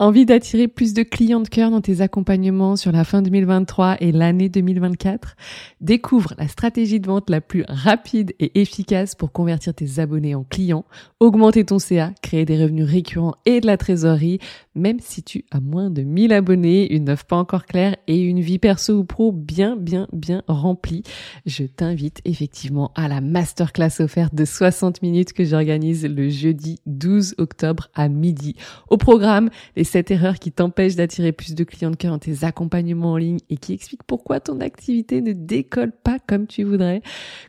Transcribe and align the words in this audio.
Envie 0.00 0.26
d'attirer 0.26 0.68
plus 0.68 0.94
de 0.94 1.02
clients 1.02 1.40
de 1.40 1.48
cœur 1.48 1.72
dans 1.72 1.80
tes 1.80 2.02
accompagnements 2.02 2.76
sur 2.76 2.92
la 2.92 3.02
fin 3.02 3.20
2023 3.20 3.96
et 3.98 4.12
l'année 4.12 4.48
2024 4.48 5.34
Découvre 5.80 6.34
la 6.38 6.46
stratégie 6.46 7.00
de 7.00 7.08
vente 7.08 7.28
la 7.28 7.40
plus 7.40 7.64
rapide 7.66 8.32
et 8.38 8.60
efficace 8.60 9.16
pour 9.16 9.32
convertir 9.32 9.74
tes 9.74 9.98
abonnés 9.98 10.36
en 10.36 10.44
clients, 10.44 10.84
augmenter 11.18 11.64
ton 11.64 11.80
CA, 11.80 12.12
créer 12.22 12.44
des 12.44 12.62
revenus 12.62 12.88
récurrents 12.88 13.34
et 13.44 13.60
de 13.60 13.66
la 13.66 13.76
trésorerie, 13.76 14.38
même 14.76 15.00
si 15.00 15.24
tu 15.24 15.44
as 15.50 15.58
moins 15.58 15.90
de 15.90 16.02
1000 16.02 16.32
abonnés, 16.32 16.94
une 16.94 17.10
offre 17.10 17.24
pas 17.24 17.36
encore 17.36 17.66
claire 17.66 17.96
et 18.06 18.20
une 18.20 18.38
vie 18.38 18.60
perso 18.60 18.98
ou 18.98 19.04
pro 19.04 19.32
bien, 19.32 19.74
bien, 19.74 20.06
bien 20.12 20.44
remplie. 20.46 21.02
Je 21.44 21.64
t'invite 21.64 22.20
effectivement 22.24 22.92
à 22.94 23.08
la 23.08 23.20
masterclass 23.20 24.00
offerte 24.00 24.32
de 24.32 24.44
60 24.44 25.02
minutes 25.02 25.32
que 25.32 25.44
j'organise 25.44 26.06
le 26.06 26.28
jeudi 26.28 26.78
12 26.86 27.34
octobre 27.38 27.88
à 27.94 28.08
midi. 28.08 28.54
Au 28.90 28.96
programme, 28.96 29.50
les 29.74 29.87
cette 29.88 30.10
erreur 30.10 30.38
qui 30.38 30.52
t'empêche 30.52 30.94
d'attirer 30.94 31.32
plus 31.32 31.54
de 31.54 31.64
clients 31.64 31.90
de 31.90 31.96
cœur 31.96 32.12
dans 32.12 32.18
tes 32.18 32.44
accompagnements 32.44 33.12
en 33.12 33.16
ligne 33.16 33.38
et 33.50 33.56
qui 33.56 33.72
explique 33.72 34.02
pourquoi 34.04 34.38
ton 34.38 34.60
activité 34.60 35.20
ne 35.20 35.32
décolle 35.32 35.92
pas 35.92 36.18
comme 36.18 36.46
tu 36.46 36.62
voudrais. 36.62 37.02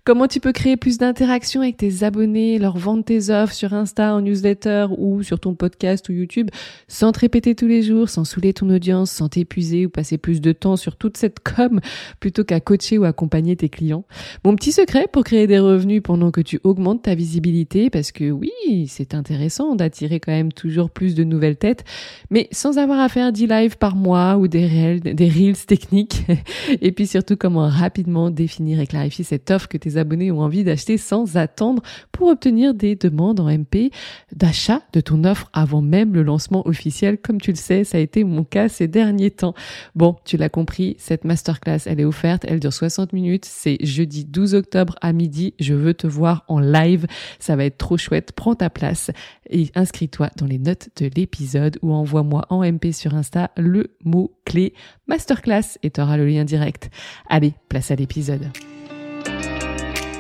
Comment 0.06 0.28
tu 0.28 0.40
peux 0.40 0.54
créer 0.54 0.78
plus 0.78 0.98
d'interactions 0.98 1.62
avec 1.62 1.78
tes 1.78 2.04
abonnés, 2.04 2.58
leur 2.58 2.78
vendre 2.78 3.04
tes 3.04 3.30
offres 3.30 3.54
sur 3.54 3.74
Insta, 3.74 4.16
en 4.16 4.22
newsletter 4.22 4.88
ou 4.98 5.22
sur 5.22 5.40
ton 5.40 5.54
podcast 5.54 6.10
ou 6.10 6.14
YouTube 6.14 6.50
sans 6.88 7.12
te 7.12 7.20
répéter 7.20 7.56
tous 7.56 7.68
les 7.68 7.82
jours, 7.82 8.10
sans 8.10 8.24
saouler 8.24 8.54
ton 8.54 8.70
audience, 8.70 9.12
sans 9.12 9.30
t'épuiser 9.30 9.86
ou 9.86 9.90
passer 9.90 10.18
plus 10.18 10.42
de 10.42 10.52
temps 10.52 10.78
sur 10.78 10.96
toute 10.96 11.18
cette 11.18 11.40
com 11.42 11.80
plutôt 12.20 12.44
qu'à 12.44 12.60
coacher 12.60 12.98
ou 12.98 13.04
accompagner 13.04 13.56
tes 13.56 13.70
clients? 13.70 14.06
Mon 14.44 14.56
petit 14.56 14.72
secret 14.72 15.08
pour 15.12 15.24
créer 15.24 15.46
des 15.46 15.60
revenus 15.60 16.02
pendant 16.04 16.32
que 16.32 16.42
tu 16.42 16.60
augmentes 16.64 17.04
ta 17.04 17.16
visibilité 17.16 17.90
parce 17.90 18.12
que 18.12 18.32
oui, 18.32 18.88
c'est 18.88 19.14
intéressant 19.14 19.76
d'attirer 19.76 20.20
quand 20.20 20.32
même 20.32 20.54
toujours 20.54 20.90
plus 20.90 21.16
de 21.16 21.24
nouvelles 21.24 21.58
têtes, 21.58 21.84
mais 22.32 22.48
sans 22.52 22.78
avoir 22.78 23.00
à 23.00 23.10
faire 23.10 23.32
10 23.32 23.48
lives 23.48 23.78
par 23.78 23.96
mois 23.96 24.38
ou 24.38 24.48
des 24.48 24.66
reels, 24.66 25.02
des 25.02 25.30
reels 25.30 25.66
techniques. 25.66 26.24
et 26.82 26.92
puis 26.92 27.08
surtout 27.08 27.36
comment 27.36 27.68
rapidement 27.68 28.30
définir 28.30 28.80
et 28.80 28.88
clarifier 28.88 29.24
cette 29.24 29.50
offre 29.52 29.68
que 29.68 29.78
tes 29.78 29.98
abonnés 29.98 30.32
ont 30.32 30.42
envie 30.42 30.64
d'acheter 30.64 30.98
sans 30.98 31.38
attendre 31.38 31.82
pour 32.12 32.28
obtenir 32.28 32.74
des 32.74 32.96
demandes 32.96 33.40
en 33.40 33.50
MP 33.50 33.92
d'achat 34.36 34.82
de 34.94 35.02
ton 35.02 35.24
offre 35.24 35.50
avant 35.54 35.82
même 35.82 36.14
le 36.14 36.24
lancement 36.24 36.68
officiel. 36.68 37.18
Comme 37.18 37.42
tu 37.42 37.52
le 37.52 37.58
sais, 37.58 37.84
ça 37.84 37.98
a 37.98 38.02
été 38.02 38.24
mon 38.24 38.44
cas 38.44 38.70
ces 38.70 38.88
derniers 38.88 39.32
temps. 39.32 39.56
Bon, 39.96 40.16
tu 40.26 40.38
l'as 40.38 40.50
compris, 40.50 40.96
cette 41.00 41.26
masterclass, 41.26 41.80
elle 41.86 42.00
est 42.00 42.06
offerte, 42.06 42.46
elle 42.48 42.60
dure 42.60 42.74
60 42.74 43.14
minutes, 43.14 43.46
c'est 43.46 43.78
jeudi 43.84 44.26
12 44.26 44.56
octobre 44.56 44.96
à 45.02 45.14
midi. 45.14 45.54
Je 45.60 45.74
veux 45.74 45.94
te 45.94 46.08
voir 46.08 46.44
en 46.48 46.60
live, 46.60 47.08
ça 47.40 47.56
va 47.56 47.66
être 47.66 47.78
trop 47.78 47.98
chouette. 47.98 48.32
Prends 48.34 48.56
ta 48.56 48.70
place 48.70 49.12
et 49.50 49.70
inscris-toi 49.76 50.30
dans 50.38 50.46
les 50.46 50.60
notes 50.60 50.90
de 50.98 51.10
l'épisode 51.16 51.78
ou 51.82 51.94
envoie 51.94 52.19
moi 52.24 52.46
en 52.50 52.64
MP 52.64 52.92
sur 52.92 53.14
Insta 53.14 53.52
le 53.58 53.96
mot-clé 54.04 54.74
masterclass 55.08 55.78
et 55.84 55.90
tu 55.90 56.02
auras 56.02 56.18
le 56.18 56.28
lien 56.28 56.44
direct. 56.44 56.90
Allez, 57.28 57.54
place 57.68 57.92
à 57.92 57.96
l'épisode. 57.96 58.50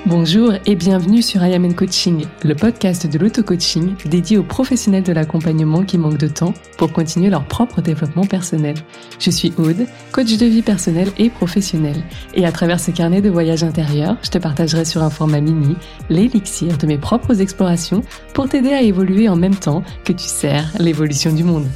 Bonjour 0.06 0.54
et 0.66 0.76
bienvenue 0.76 1.22
sur 1.22 1.46
I 1.46 1.54
Am 1.54 1.74
Coaching, 1.76 2.26
le 2.44 2.56
podcast 2.56 3.06
de 3.06 3.20
l'auto-coaching 3.20 3.96
dédié 4.06 4.38
aux 4.38 4.44
professionnels 4.44 5.04
de 5.04 5.12
l'accompagnement 5.12 5.84
qui 5.84 5.98
manquent 5.98 6.18
de 6.18 6.30
temps 6.30 6.54
pour 6.78 6.94
continuer 6.94 7.30
leur 7.30 7.46
propre 7.46 7.82
développement 7.82 8.26
personnel. 8.26 8.76
Je 9.20 9.30
suis 9.30 9.54
Aude, 9.58 9.86
coach 10.14 10.38
de 10.38 10.46
vie 10.46 10.62
personnelle 10.62 11.10
et 11.18 11.30
professionnelle. 11.30 12.02
Et 12.34 12.46
à 12.46 12.52
travers 12.52 12.80
ce 12.80 12.92
carnet 12.92 13.22
de 13.22 13.30
voyage 13.30 13.64
intérieur, 13.64 14.18
je 14.24 14.30
te 14.30 14.38
partagerai 14.38 14.86
sur 14.86 15.04
un 15.04 15.10
format 15.10 15.42
mini 15.42 15.76
l'élixir 16.10 16.78
de 16.78 16.88
mes 16.88 16.98
propres 16.98 17.42
explorations 17.42 18.02
pour 18.34 18.48
t'aider 18.48 18.72
à 18.72 18.82
évoluer 18.82 19.28
en 19.28 19.36
même 19.36 19.56
temps 19.56 19.84
que 20.06 20.14
tu 20.14 20.26
sers 20.26 20.72
l'évolution 20.80 21.34
du 21.34 21.44
monde. 21.44 21.68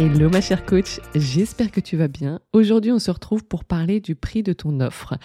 Hello 0.00 0.30
ma 0.30 0.40
chère 0.40 0.64
coach, 0.64 0.98
j'espère 1.14 1.70
que 1.70 1.78
tu 1.78 1.98
vas 1.98 2.08
bien. 2.08 2.40
Aujourd'hui 2.54 2.90
on 2.90 2.98
se 2.98 3.10
retrouve 3.10 3.44
pour 3.44 3.66
parler 3.66 4.00
du 4.00 4.14
prix 4.14 4.42
de 4.42 4.54
ton 4.54 4.80
offre. 4.80 5.18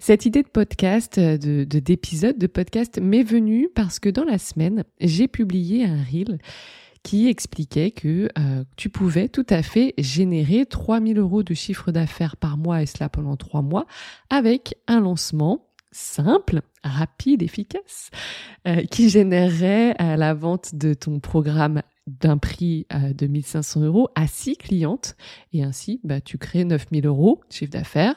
Cette 0.00 0.26
idée 0.26 0.42
de 0.42 0.48
podcast, 0.48 1.20
de 1.20 1.62
d'épisode 1.62 2.36
de, 2.36 2.48
podcast 2.48 2.98
m'est 3.00 3.22
venue 3.22 3.68
parce 3.72 4.00
que 4.00 4.08
dans 4.08 4.24
la 4.24 4.38
semaine 4.38 4.82
j'ai 4.98 5.28
publié 5.28 5.84
un 5.84 6.02
reel 6.02 6.38
qui 7.04 7.28
expliquait 7.28 7.92
que 7.92 8.28
euh, 8.36 8.64
tu 8.76 8.88
pouvais 8.88 9.28
tout 9.28 9.46
à 9.48 9.62
fait 9.62 9.94
générer 9.96 10.66
3000 10.66 11.20
euros 11.20 11.44
de 11.44 11.54
chiffre 11.54 11.92
d'affaires 11.92 12.36
par 12.36 12.56
mois 12.56 12.82
et 12.82 12.86
cela 12.86 13.08
pendant 13.08 13.36
trois 13.36 13.62
mois 13.62 13.86
avec 14.28 14.74
un 14.88 14.98
lancement 14.98 15.68
simple, 15.92 16.62
rapide, 16.82 17.44
efficace, 17.44 18.10
euh, 18.66 18.82
qui 18.90 19.08
générerait 19.08 19.94
à 19.98 20.16
la 20.16 20.34
vente 20.34 20.74
de 20.74 20.94
ton 20.94 21.20
programme 21.20 21.80
d'un 22.06 22.38
prix 22.38 22.86
euh, 22.92 23.12
de 23.12 23.26
1500 23.26 23.82
euros 23.82 24.08
à 24.14 24.26
six 24.26 24.56
clientes. 24.56 25.16
Et 25.52 25.62
ainsi 25.62 26.00
bah, 26.04 26.20
tu 26.20 26.38
crées 26.38 26.64
9000 26.64 27.06
euros 27.06 27.40
de 27.48 27.54
chiffre 27.54 27.72
d'affaires. 27.72 28.16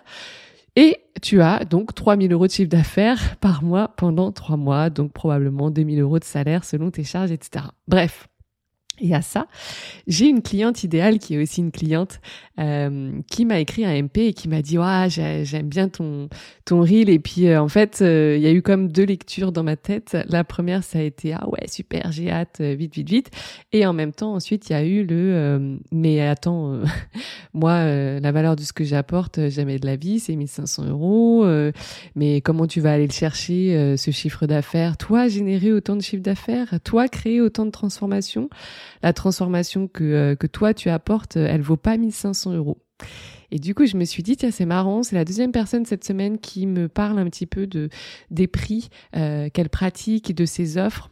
Et 0.75 0.97
tu 1.21 1.41
as 1.41 1.65
donc 1.65 1.93
3000 1.93 2.31
euros 2.31 2.47
de 2.47 2.51
chiffre 2.51 2.69
d'affaires 2.69 3.37
par 3.37 3.63
mois 3.63 3.89
pendant 3.97 4.31
trois 4.31 4.57
mois. 4.57 4.89
Donc 4.89 5.11
probablement 5.11 5.71
2000 5.71 5.99
euros 6.01 6.19
de 6.19 6.23
salaire 6.23 6.63
selon 6.63 6.91
tes 6.91 7.03
charges 7.03 7.31
etc. 7.31 7.65
Bref, 7.87 8.27
et 9.01 9.15
à 9.15 9.21
ça, 9.21 9.47
j'ai 10.07 10.27
une 10.27 10.41
cliente 10.41 10.83
idéale 10.83 11.19
qui 11.19 11.35
est 11.35 11.41
aussi 11.41 11.61
une 11.61 11.71
cliente 11.71 12.19
euh, 12.59 13.11
qui 13.31 13.45
m'a 13.45 13.59
écrit 13.59 13.85
un 13.85 14.01
MP 14.03 14.17
et 14.17 14.33
qui 14.33 14.49
m'a 14.49 14.61
dit 14.61 14.77
ouais 14.77 15.07
j'aime 15.09 15.69
bien 15.69 15.87
ton 15.87 16.27
ton 16.65 16.81
reel. 16.81 17.09
Et 17.09 17.19
puis 17.19 17.47
euh, 17.47 17.61
en 17.61 17.69
fait 17.69 17.99
euh, 18.01 18.35
il 18.35 18.43
y 18.43 18.47
a 18.47 18.51
eu 18.51 18.61
comme 18.61 18.91
deux 18.91 19.05
lectures 19.05 19.53
dans 19.53 19.63
ma 19.63 19.77
tête. 19.77 20.17
La 20.27 20.43
première 20.43 20.83
ça 20.83 20.99
a 20.99 21.01
été 21.01 21.33
ah 21.33 21.47
ouais 21.47 21.67
super 21.67 22.11
j'ai 22.11 22.29
hâte 22.29 22.59
vite 22.59 22.93
vite 22.93 23.09
vite. 23.09 23.31
Et 23.71 23.85
en 23.85 23.93
même 23.93 24.11
temps 24.11 24.33
ensuite 24.33 24.69
il 24.69 24.73
y 24.73 24.75
a 24.75 24.83
eu 24.83 25.05
le 25.05 25.79
mais 25.91 26.19
attends 26.19 26.81
moi 27.53 27.85
la 27.85 28.31
valeur 28.31 28.57
de 28.57 28.61
ce 28.63 28.73
que 28.73 28.83
j'apporte 28.83 29.47
jamais 29.47 29.79
de 29.79 29.85
la 29.85 29.95
vie 29.95 30.19
c'est 30.19 30.35
1500 30.35 30.89
euros 30.89 31.45
mais 32.15 32.41
comment 32.41 32.67
tu 32.67 32.81
vas 32.81 32.91
aller 32.91 33.07
le 33.07 33.13
chercher 33.13 33.95
ce 33.95 34.11
chiffre 34.11 34.47
d'affaires? 34.47 34.97
Toi 34.97 35.29
générer 35.29 35.71
autant 35.71 35.95
de 35.95 36.01
chiffre 36.01 36.23
d'affaires? 36.23 36.73
Toi 36.83 37.07
créer 37.07 37.39
autant 37.39 37.65
de 37.65 37.71
transformations? 37.71 38.49
La 39.03 39.13
transformation 39.13 39.87
que, 39.87 40.03
euh, 40.03 40.35
que 40.35 40.47
toi 40.47 40.73
tu 40.73 40.89
apportes, 40.89 41.37
euh, 41.37 41.47
elle 41.49 41.61
vaut 41.61 41.77
pas 41.77 41.97
1500 41.97 42.53
euros. 42.53 42.77
Et 43.51 43.59
du 43.59 43.73
coup, 43.73 43.85
je 43.85 43.97
me 43.97 44.05
suis 44.05 44.21
dit, 44.21 44.37
tiens, 44.37 44.51
c'est 44.51 44.65
marrant, 44.65 45.01
c'est 45.03 45.15
la 45.15 45.25
deuxième 45.25 45.51
personne 45.51 45.85
cette 45.85 46.03
semaine 46.03 46.37
qui 46.37 46.67
me 46.67 46.87
parle 46.87 47.17
un 47.17 47.25
petit 47.25 47.47
peu 47.47 47.65
de 47.65 47.89
des 48.29 48.47
prix 48.47 48.89
euh, 49.15 49.49
qu'elle 49.49 49.69
pratique, 49.69 50.35
de 50.35 50.45
ses 50.45 50.77
offres 50.77 51.09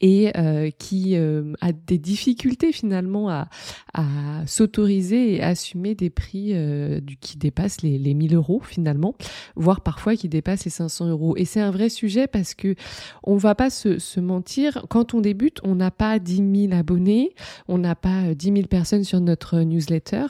et 0.00 0.30
euh, 0.36 0.70
qui 0.78 1.16
euh, 1.16 1.52
a 1.60 1.72
des 1.72 1.98
difficultés 1.98 2.72
finalement 2.72 3.28
à, 3.28 3.48
à 3.92 4.04
s'autoriser 4.46 5.34
et 5.34 5.42
assumer 5.42 5.94
des 5.94 6.10
prix 6.10 6.50
euh, 6.52 7.00
qui 7.20 7.36
dépassent 7.36 7.82
les, 7.82 7.98
les 7.98 8.14
1000 8.14 8.34
euros 8.34 8.60
finalement, 8.64 9.14
voire 9.56 9.82
parfois 9.82 10.16
qui 10.16 10.28
dépassent 10.28 10.64
les 10.64 10.70
500 10.70 11.08
euros. 11.08 11.36
Et 11.36 11.44
c'est 11.44 11.60
un 11.60 11.70
vrai 11.70 11.88
sujet 11.88 12.26
parce 12.26 12.54
que 12.54 12.74
on 13.22 13.36
va 13.36 13.54
pas 13.54 13.70
se, 13.70 14.20
mentir, 14.20 14.86
quand 14.88 15.14
on 15.14 15.20
débute, 15.20 15.60
on 15.64 15.74
n'a 15.74 15.90
pas 15.90 16.18
10 16.18 16.68
000 16.68 16.78
abonnés, 16.78 17.34
on 17.68 17.78
n'a 17.78 17.94
pas 17.94 18.34
10 18.34 18.52
000 18.52 18.66
personnes 18.66 19.04
sur 19.04 19.20
notre 19.20 19.60
newsletter 19.60 20.26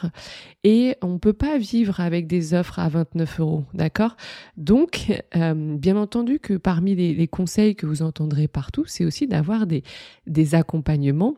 et 0.65 0.97
on 1.03 1.19
peut 1.19 1.33
pas 1.33 1.59
vivre 1.59 2.01
avec 2.01 2.27
des 2.27 2.55
offres 2.55 2.79
à 2.79 2.89
29 2.89 3.41
euros, 3.41 3.65
d'accord? 3.75 4.17
Donc, 4.57 5.13
bien 5.35 5.97
entendu 5.97 6.39
que 6.39 6.55
parmi 6.55 6.95
les 6.95 7.29
conseils 7.29 7.77
que 7.77 7.87
vous 7.87 8.03
entendrez 8.03 8.49
partout, 8.49 8.85
c'est 8.87 9.05
aussi 9.05 9.27
d'avoir 9.27 9.54
des, 9.67 10.55
accompagnements 10.55 11.37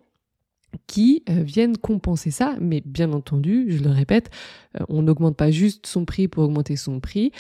qui 0.87 1.23
euh, 1.31 1.43
viennent 1.43 1.77
compenser 1.77 2.31
ça. 2.31 2.57
Mais 2.61 2.83
bien 2.85 3.13
entendu, 3.13 3.67
je 3.71 3.83
le 3.83 3.91
répète, 3.91 4.31
euh, 4.79 4.85
on 4.89 5.03
n'augmente 5.03 5.37
pas 5.37 5.51
juste 5.51 5.87
son 5.87 6.05
prix 6.05 6.29
pour 6.29 6.45
augmenter 6.45 6.77
son 6.77 7.01
prix. 7.01 7.33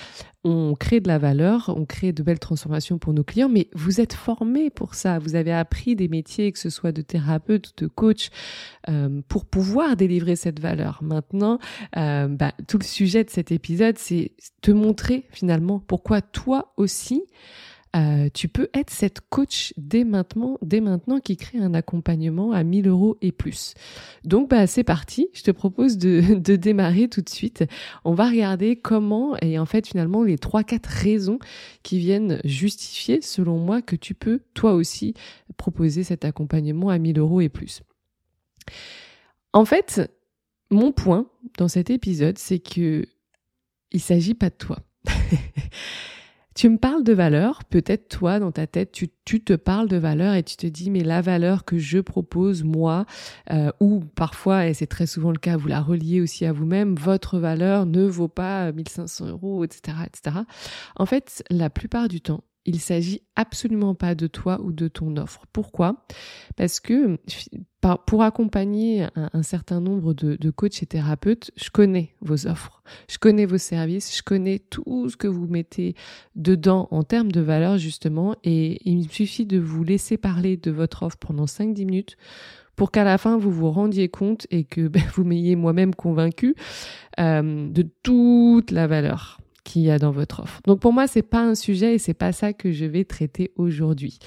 On 0.45 0.75
crée 0.75 1.01
de 1.01 1.09
la 1.09 1.19
valeur, 1.19 1.75
on 1.77 1.85
crée 1.85 2.13
de 2.13 2.23
belles 2.23 2.39
transformations 2.39 2.99
pour 2.99 3.13
nos 3.13 3.25
clients, 3.25 3.49
mais 3.49 3.69
vous 3.75 4.01
êtes 4.01 4.15
formé 4.15 4.71
pour 4.71 4.95
ça. 4.95 5.19
Vous 5.19 5.35
avez 5.35 5.53
appris 5.53 5.97
des 5.97 6.09
métiers, 6.09 6.53
que 6.53 6.59
ce 6.59 6.71
soit 6.71 6.93
de 6.93 7.03
thérapeute 7.03 7.75
de 7.79 7.89
coach, 7.89 8.31
euh, 8.89 9.21
pour 9.29 9.45
pouvoir 9.45 9.97
délivrer 9.97 10.37
cette 10.37 10.61
valeur. 10.61 11.01
Maintenant, 11.03 11.59
bah, 11.95 12.53
tout 12.69 12.79
le 12.79 12.85
sujet 12.85 13.25
de 13.25 13.31
cet 13.31 13.51
épisode, 13.51 13.99
c'est 13.99 14.33
te 14.63 14.71
montrer 14.71 15.27
finalement 15.31 15.81
pourquoi 15.81 16.23
toi 16.23 16.73
aussi, 16.77 17.25
euh, 17.97 18.29
tu 18.33 18.49
peux 18.49 18.69
être 18.75 18.91
cette 18.91 19.21
coach 19.21 19.73
dès 19.77 20.05
maintenant, 20.05 20.59
dès 20.61 20.81
maintenant 20.81 21.19
qui 21.19 21.37
crée 21.37 21.59
un 21.59 21.73
accompagnement 21.73 22.53
à 22.53 22.63
1000 22.63 22.89
euros 22.89 23.17
et 23.23 23.33
plus. 23.33 23.75
Donc 24.25 24.51
bah 24.51 24.67
c'est 24.67 24.85
parti, 24.85 25.29
je 25.33 25.43
te 25.43 25.51
propose 25.51 25.97
de, 25.99 26.57
démarrer 26.57 27.09
tout 27.09 27.23
de 27.23 27.29
suite. 27.29 27.65
On 28.05 28.13
va 28.13 28.29
regarder 28.29 28.77
comment 28.77 29.37
et 29.41 29.59
en 29.59 29.67
fait 29.67 29.87
finalement 29.87 30.25
les 30.25 30.37
trois 30.37 30.63
quatre 30.63 30.87
raisons 30.87 31.39
qui 31.83 31.99
viennent 31.99 32.41
justifier 32.45 33.23
selon 33.23 33.59
moi 33.59 33.81
que 33.81 33.97
tu 33.97 34.15
peux 34.15 34.41
toi 34.53 34.75
aussi 34.75 35.15
proposer 35.57 36.05
cet 36.05 36.25
accompagnement 36.25 36.91
à 36.91 36.99
1000 36.99 37.19
euros 37.19 37.41
et 37.41 37.49
plus. 37.49 37.83
En 39.53 39.65
fait, 39.65 40.13
mon 40.71 40.93
point 40.93 41.27
dans 41.57 41.69
cet 41.69 41.89
épisode, 41.89 42.37
c'est 42.37 42.59
que 42.59 43.07
il 43.93 44.01
s'agit 44.01 44.35
pas 44.35 44.51
de 44.51 44.57
toi. 44.57 44.81
Tu 46.57 46.71
me 46.71 46.79
parles 46.79 47.05
de 47.05 47.13
valeur, 47.13 47.65
peut-être 47.65 48.09
toi 48.09 48.41
dans 48.41 48.51
ta 48.51 48.67
tête, 48.67 48.91
tu, 48.91 49.11
te 49.45 49.53
parles 49.53 49.89
de 49.89 49.99
valeur 49.99 50.33
et 50.33 50.43
tu 50.43 50.57
te 50.57 50.67
dis 50.67 50.91
mais 50.91 51.05
la 51.05 51.21
valeur 51.21 51.67
que 51.67 51.77
je 51.77 51.99
propose 51.99 52.65
moi, 52.65 53.05
euh, 53.53 53.71
ou 53.79 54.01
parfois, 54.01 54.67
et 54.67 54.73
c'est 54.73 54.87
très 54.87 55.05
souvent 55.05 55.33
le 55.33 55.39
cas, 55.39 55.59
vous 55.59 55.69
la 55.69 55.83
reliez 55.83 56.23
aussi 56.23 56.47
à 56.47 56.55
vous-même, 56.55 56.95
votre 56.95 57.39
valeur 57.39 57.85
ne 57.85 58.07
vaut 58.07 58.29
pas 58.29 58.73
1500 58.73 59.27
euros, 59.27 59.65
etc., 59.65 59.99
etc. 60.07 60.39
En 60.97 61.05
fait, 61.05 61.45
la 61.51 61.69
plupart 61.69 62.09
du 62.09 62.23
temps, 62.23 62.43
il 62.67 62.81
s'agit 62.81 63.23
absolument 63.37 63.95
pas 63.95 64.15
de 64.15 64.27
toi 64.27 64.61
ou 64.61 64.73
de 64.73 64.89
ton 64.89 65.17
offre. 65.17 65.47
Pourquoi? 65.53 66.05
Parce 66.57 66.81
que 66.81 67.19
pour 68.07 68.23
accompagner 68.23 69.07
un, 69.15 69.43
certain 69.43 69.81
nombre 69.81 70.13
de, 70.13 70.51
coachs 70.51 70.83
et 70.83 70.87
thérapeutes, 70.87 71.53
je 71.57 71.71
connais 71.71 72.15
vos 72.21 72.49
offres, 72.49 72.83
je 73.09 73.19
connais 73.19 73.47
vos 73.47 73.59
services, 73.59 74.17
je 74.17 74.23
connais 74.23 74.59
tout 74.59 75.09
ce 75.09 75.17
que 75.17 75.29
vous 75.29 75.47
mettez 75.47 75.95
dedans 76.35 76.89
en 76.91 77.05
termes 77.05 77.31
de 77.31 77.41
valeur 77.41 77.79
justement, 77.79 78.35
et 78.43 78.81
il 78.85 78.99
me 78.99 79.09
suffit 79.09 79.47
de 79.47 79.59
vous 79.59 79.85
laisser 79.85 80.17
parler 80.17 80.57
de 80.57 80.73
votre 80.73 81.05
offre 81.05 81.19
pendant 81.19 81.45
5-10 81.45 81.87
minutes 81.87 82.17
pour 82.75 82.91
qu'à 82.91 83.05
la 83.05 83.19
fin 83.19 83.39
vous 83.39 83.51
vous 83.51 83.71
rendiez 83.71 84.09
compte 84.09 84.47
et 84.51 84.65
que 84.65 84.89
ben, 84.89 85.03
vous 85.15 85.25
m'ayez 85.25 85.55
moi-même 85.55 85.95
convaincu 85.95 86.57
euh, 87.21 87.69
de 87.69 87.83
toute 88.03 88.73
la 88.73 88.87
valeur 88.87 89.39
qu'il 89.67 89.83
y 89.83 89.91
a 89.91 89.99
dans 89.99 90.13
votre 90.13 90.41
offre. 90.41 90.61
Donc 90.65 90.81
pour 90.81 90.93
moi, 90.93 91.07
c'est 91.07 91.23
pas 91.23 91.43
un 91.43 91.55
sujet 91.55 91.97
et 91.97 91.99
c'est 91.99 92.15
pas 92.15 92.33
ça 92.33 92.53
que 92.53 92.71
je 92.73 92.87
vais 92.87 93.05
traiter 93.05 93.53
aujourd'hui. 93.57 94.19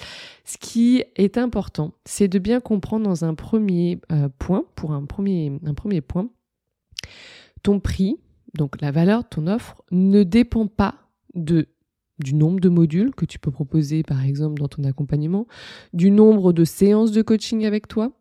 Ce 0.44 0.58
qui 0.58 1.02
est 1.16 1.38
important, 1.38 1.94
c'est 2.04 2.28
de 2.28 2.38
bien 2.38 2.60
comprendre 2.60 3.06
dans 3.06 3.24
un 3.24 3.34
premier 3.34 4.00
euh, 4.12 4.28
point, 4.38 4.64
pour 4.76 4.92
un 4.92 5.06
premier, 5.06 5.50
point, 6.02 6.28
ton 7.62 7.80
prix, 7.80 8.18
donc 8.54 8.80
la 8.82 8.90
valeur 8.90 9.22
de 9.22 9.28
ton 9.28 9.46
offre, 9.46 9.82
ne 9.90 10.22
dépend 10.22 10.66
pas 10.66 10.96
du 11.34 12.34
nombre 12.34 12.60
de 12.60 12.68
modules 12.68 13.14
que 13.14 13.24
tu 13.24 13.38
peux 13.38 13.50
proposer 13.50 14.02
par 14.02 14.24
exemple 14.24 14.60
dans 14.60 14.68
ton 14.68 14.84
accompagnement, 14.84 15.46
du 15.94 16.10
nombre 16.10 16.52
de 16.52 16.64
séances 16.64 17.12
de 17.12 17.22
coaching 17.22 17.64
avec 17.64 17.88
toi, 17.88 18.12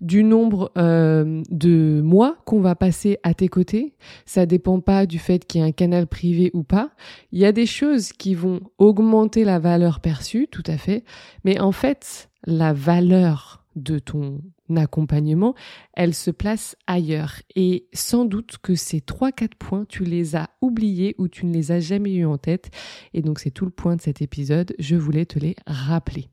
du 0.00 0.22
nombre 0.24 0.72
euh, 0.76 1.42
de 1.50 2.00
mois 2.02 2.36
qu'on 2.44 2.60
va 2.60 2.74
passer 2.74 3.18
à 3.22 3.34
tes 3.34 3.48
côtés. 3.48 3.94
Ça 4.24 4.46
dépend 4.46 4.80
pas 4.80 5.06
du 5.06 5.18
fait 5.18 5.44
qu'il 5.44 5.60
y 5.60 5.64
ait 5.64 5.66
un 5.68 5.72
canal 5.72 6.06
privé 6.06 6.50
ou 6.54 6.62
pas. 6.62 6.90
Il 7.32 7.38
y 7.38 7.44
a 7.44 7.52
des 7.52 7.66
choses 7.66 8.12
qui 8.12 8.34
vont 8.34 8.60
augmenter 8.78 9.44
la 9.44 9.58
valeur 9.58 10.00
perçue, 10.00 10.48
tout 10.50 10.64
à 10.66 10.76
fait. 10.76 11.04
Mais 11.44 11.60
en 11.60 11.72
fait, 11.72 12.30
la 12.44 12.72
valeur 12.72 13.64
de 13.76 13.98
ton 13.98 14.40
accompagnement, 14.74 15.54
elle 15.92 16.14
se 16.14 16.30
place 16.30 16.76
ailleurs. 16.86 17.34
Et 17.54 17.86
sans 17.92 18.24
doute 18.24 18.56
que 18.62 18.74
ces 18.74 19.00
trois, 19.00 19.30
quatre 19.30 19.56
points, 19.56 19.84
tu 19.84 20.04
les 20.04 20.34
as 20.34 20.48
oubliés 20.62 21.14
ou 21.18 21.28
tu 21.28 21.46
ne 21.46 21.52
les 21.52 21.72
as 21.72 21.80
jamais 21.80 22.14
eu 22.14 22.24
en 22.24 22.38
tête. 22.38 22.70
Et 23.14 23.22
donc, 23.22 23.38
c'est 23.38 23.50
tout 23.50 23.66
le 23.66 23.70
point 23.70 23.96
de 23.96 24.00
cet 24.00 24.22
épisode. 24.22 24.74
Je 24.78 24.96
voulais 24.96 25.26
te 25.26 25.38
les 25.38 25.54
rappeler. 25.66 26.28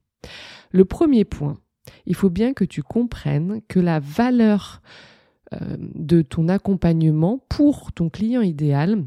Le 0.72 0.86
premier 0.86 1.26
point, 1.26 1.58
il 2.06 2.16
faut 2.16 2.30
bien 2.30 2.54
que 2.54 2.64
tu 2.64 2.84
comprennes 2.84 3.62
que 3.68 3.80
la 3.80 4.00
valeur 4.00 4.82
euh, 5.54 5.78
de 5.80 6.22
ton 6.22 6.48
accompagnement 6.48 7.44
pour 7.50 7.92
ton 7.92 8.10
client 8.10 8.42
idéal, 8.42 9.04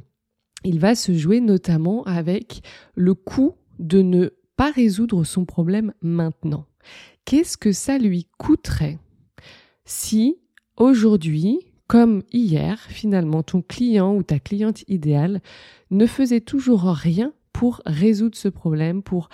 il 0.65 0.79
va 0.79 0.95
se 0.95 1.15
jouer 1.15 1.41
notamment 1.41 2.03
avec 2.05 2.63
le 2.95 3.15
coût 3.15 3.55
de 3.79 4.03
ne 4.03 4.31
pas 4.57 4.71
résoudre 4.71 5.25
son 5.25 5.45
problème 5.45 5.93
maintenant. 6.03 6.67
Qu'est-ce 7.25 7.57
que 7.57 7.73
ça 7.73 7.99
lui 7.99 8.29
coûterait 8.39 8.99
si 9.85 10.37
aujourd'hui, 10.77 11.61
comme 11.87 12.23
hier, 12.33 12.81
finalement, 12.89 13.45
ton 13.45 13.63
client 13.63 14.15
ou 14.17 14.25
ta 14.25 14.41
cliente 14.41 14.83
idéale 14.89 15.41
ne 15.91 16.07
faisait 16.07 16.41
toujours 16.41 16.83
rien 16.83 17.33
pour 17.53 17.81
résoudre 17.87 18.37
ce 18.37 18.49
problème, 18.49 19.03
pour 19.03 19.29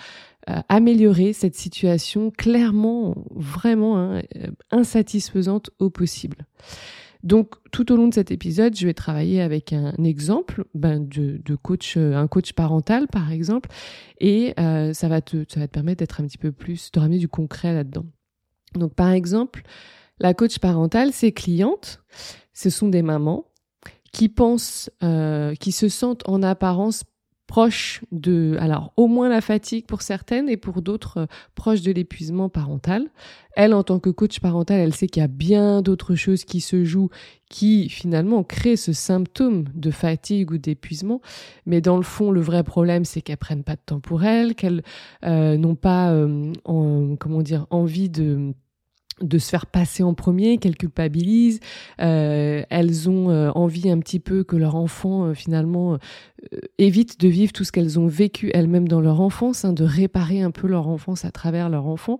améliorer 0.47 1.33
cette 1.33 1.55
situation 1.55 2.31
clairement, 2.31 3.15
vraiment 3.31 3.97
hein, 3.97 4.21
euh, 4.35 4.47
insatisfaisante 4.71 5.69
au 5.79 5.89
possible. 5.89 6.45
Donc, 7.23 7.55
tout 7.71 7.91
au 7.93 7.95
long 7.95 8.09
de 8.09 8.13
cet 8.13 8.31
épisode, 8.31 8.75
je 8.75 8.85
vais 8.85 8.93
travailler 8.93 9.41
avec 9.41 9.71
un 9.71 9.93
exemple 10.03 10.65
ben, 10.73 11.07
de, 11.07 11.55
coach, 11.55 11.95
euh, 11.95 12.15
un 12.15 12.27
coach 12.27 12.51
parental 12.51 13.07
par 13.07 13.31
exemple, 13.31 13.69
et 14.19 14.53
ça 14.57 15.07
va 15.07 15.21
te, 15.21 15.45
ça 15.47 15.61
va 15.61 15.67
te 15.67 15.73
permettre 15.73 15.99
d'être 15.99 16.19
un 16.19 16.25
petit 16.25 16.37
peu 16.37 16.51
plus, 16.51 16.91
de 16.91 16.99
ramener 16.99 17.19
du 17.19 17.29
concret 17.29 17.73
là-dedans. 17.73 18.05
Donc, 18.75 18.93
par 18.93 19.11
exemple, 19.11 19.63
la 20.19 20.33
coach 20.33 20.59
parentale, 20.59 21.13
ses 21.13 21.31
clientes, 21.31 22.01
ce 22.53 22.69
sont 22.69 22.87
des 22.87 23.01
mamans 23.01 23.45
qui 24.11 24.29
pensent, 24.29 24.89
euh, 25.03 25.55
qui 25.55 25.71
se 25.71 25.89
sentent 25.89 26.27
en 26.29 26.43
apparence 26.43 27.03
proche 27.47 28.03
de, 28.11 28.57
alors 28.59 28.93
au 28.97 29.07
moins 29.07 29.29
la 29.29 29.41
fatigue 29.41 29.85
pour 29.85 30.01
certaines 30.01 30.49
et 30.49 30.57
pour 30.57 30.81
d'autres 30.81 31.17
euh, 31.17 31.25
proche 31.55 31.81
de 31.81 31.91
l'épuisement 31.91 32.49
parental. 32.49 33.09
Elle, 33.55 33.73
en 33.73 33.83
tant 33.83 33.99
que 33.99 34.09
coach 34.09 34.39
parental, 34.39 34.79
elle 34.79 34.93
sait 34.93 35.07
qu'il 35.07 35.21
y 35.21 35.23
a 35.23 35.27
bien 35.27 35.81
d'autres 35.81 36.15
choses 36.15 36.43
qui 36.45 36.61
se 36.61 36.83
jouent 36.83 37.09
qui 37.49 37.87
finalement 37.87 38.43
créent 38.43 38.75
ce 38.77 38.93
symptôme 38.93 39.65
de 39.75 39.91
fatigue 39.91 40.51
ou 40.51 40.57
d'épuisement. 40.57 41.21
Mais 41.67 41.81
dans 41.81 41.97
le 41.97 42.03
fond, 42.03 42.31
le 42.31 42.41
vrai 42.41 42.63
problème, 42.63 43.05
c'est 43.05 43.21
qu'elles 43.21 43.37
prennent 43.37 43.63
pas 43.63 43.75
de 43.75 43.81
temps 43.85 43.99
pour 43.99 44.23
elles, 44.23 44.55
qu'elles 44.55 44.81
euh, 45.23 45.55
n'ont 45.57 45.75
pas, 45.75 46.11
euh, 46.11 46.51
comment 46.63 47.41
dire, 47.43 47.67
envie 47.69 48.09
de 48.09 48.55
de 49.21 49.37
se 49.37 49.49
faire 49.49 49.65
passer 49.65 50.03
en 50.03 50.13
premier, 50.13 50.57
qu'elles 50.57 50.77
culpabilisent, 50.77 51.59
euh, 52.01 52.63
elles 52.69 53.09
ont 53.09 53.29
euh, 53.29 53.51
envie 53.51 53.89
un 53.89 53.99
petit 53.99 54.19
peu 54.19 54.43
que 54.43 54.55
leur 54.55 54.75
enfant 54.75 55.25
euh, 55.25 55.33
finalement 55.33 55.97
évite 56.77 57.19
de 57.19 57.27
vivre 57.27 57.53
tout 57.53 57.63
ce 57.63 57.71
qu'elles 57.71 57.99
ont 57.99 58.07
vécu 58.07 58.51
elles-mêmes 58.53 58.87
dans 58.87 59.01
leur 59.01 59.21
enfance, 59.21 59.65
hein, 59.65 59.73
de 59.73 59.83
réparer 59.83 60.41
un 60.41 60.51
peu 60.51 60.67
leur 60.67 60.87
enfance 60.87 61.25
à 61.25 61.31
travers 61.31 61.69
leur 61.69 61.87
enfant. 61.87 62.19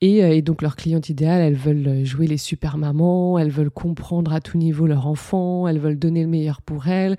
Et, 0.00 0.42
donc 0.42 0.60
leur 0.60 0.76
cliente 0.76 1.08
idéale, 1.08 1.40
elles 1.40 1.54
veulent 1.54 2.04
jouer 2.04 2.26
les 2.26 2.36
super 2.36 2.76
mamans, 2.76 3.38
elles 3.38 3.50
veulent 3.50 3.70
comprendre 3.70 4.34
à 4.34 4.40
tout 4.40 4.58
niveau 4.58 4.86
leur 4.86 5.06
enfant, 5.06 5.66
elles 5.66 5.78
veulent 5.78 5.98
donner 5.98 6.22
le 6.22 6.28
meilleur 6.28 6.60
pour 6.60 6.88
elles, 6.88 7.16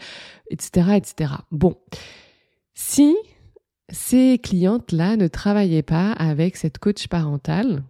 etc., 0.51 0.89
etc. 0.97 1.31
Bon, 1.51 1.77
si 2.75 3.15
ces 3.89 4.37
clientes-là 4.37 5.15
ne 5.15 5.27
travaillaient 5.27 5.81
pas 5.81 6.11
avec 6.11 6.57
cette 6.57 6.77
coach 6.77 7.07
parentale, 7.07 7.83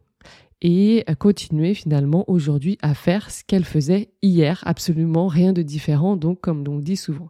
et 0.67 1.05
continuer 1.19 1.75
finalement 1.75 2.25
aujourd'hui 2.27 2.79
à 2.81 2.95
faire 2.95 3.29
ce 3.29 3.43
qu'elle 3.43 3.65
faisait 3.65 4.09
hier, 4.23 4.63
absolument 4.65 5.27
rien 5.27 5.53
de 5.53 5.61
différent, 5.61 6.15
donc 6.15 6.41
comme 6.41 6.63
on 6.67 6.79
dit 6.79 6.97
souvent. 6.97 7.29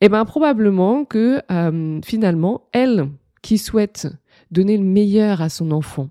Eh 0.00 0.08
bien 0.08 0.24
probablement 0.24 1.04
que 1.04 1.40
euh, 1.52 2.00
finalement, 2.04 2.62
elle 2.72 3.06
qui 3.40 3.56
souhaite 3.56 4.08
donner 4.50 4.76
le 4.76 4.82
meilleur 4.82 5.40
à 5.42 5.48
son 5.48 5.70
enfant, 5.70 6.08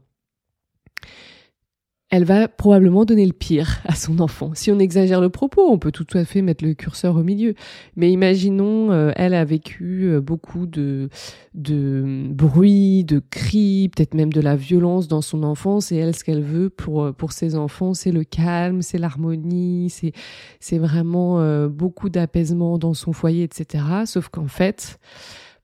elle 2.10 2.24
va 2.24 2.48
probablement 2.48 3.06
donner 3.06 3.26
le 3.26 3.34
pire 3.34 3.82
à 3.86 3.94
son 3.94 4.20
enfant. 4.20 4.52
Si 4.56 4.72
on 4.72 4.80
exagère 4.80 5.22
le 5.22 5.30
propos, 5.30 5.70
on 5.70 5.78
peut 5.78 5.92
tout 5.92 6.08
à 6.14 6.26
fait 6.26 6.42
mettre 6.42 6.66
le 6.66 6.74
curseur 6.74 7.16
au 7.16 7.24
milieu. 7.24 7.54
Mais 7.96 8.12
imaginons, 8.12 8.92
euh, 8.92 9.12
elle 9.16 9.36
a 9.36 9.46
vécu 9.46 10.06
euh, 10.06 10.20
beaucoup 10.20 10.66
de, 10.66 11.10
de 11.54 12.26
bruit, 12.30 13.04
de 13.04 13.22
cris, 13.30 13.92
peut-être 13.96 14.16
même 14.16 14.34
de 14.34 14.42
la 14.42 14.56
violence 14.56 15.08
dans 15.08 15.22
son 15.22 15.44
enfance. 15.44 15.92
Et 15.92 15.98
elle, 15.98 16.16
ce 16.16 16.24
qu'elle 16.24 16.42
veut 16.42 16.72
pour, 16.72 17.04
euh, 17.04 17.12
pour 17.12 17.32
ses 17.32 17.56
enfants, 17.56 17.94
c'est 17.94 18.12
le 18.12 18.24
calme, 18.24 18.82
c'est 18.82 18.98
l'harmonie, 18.98 19.90
c'est, 19.92 20.14
c'est 20.60 20.80
vraiment 20.80 21.40
beaucoup 21.68 22.10
d'apaisement 22.10 22.78
dans 22.78 22.94
son 22.94 23.14
foyer, 23.14 23.44
etc. 23.44 23.84
Sauf 24.06 24.30
qu'en 24.30 24.48
fait, 24.48 25.00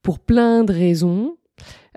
pour 0.03 0.19
plein 0.19 0.63
de 0.63 0.71
raisons, 0.71 1.37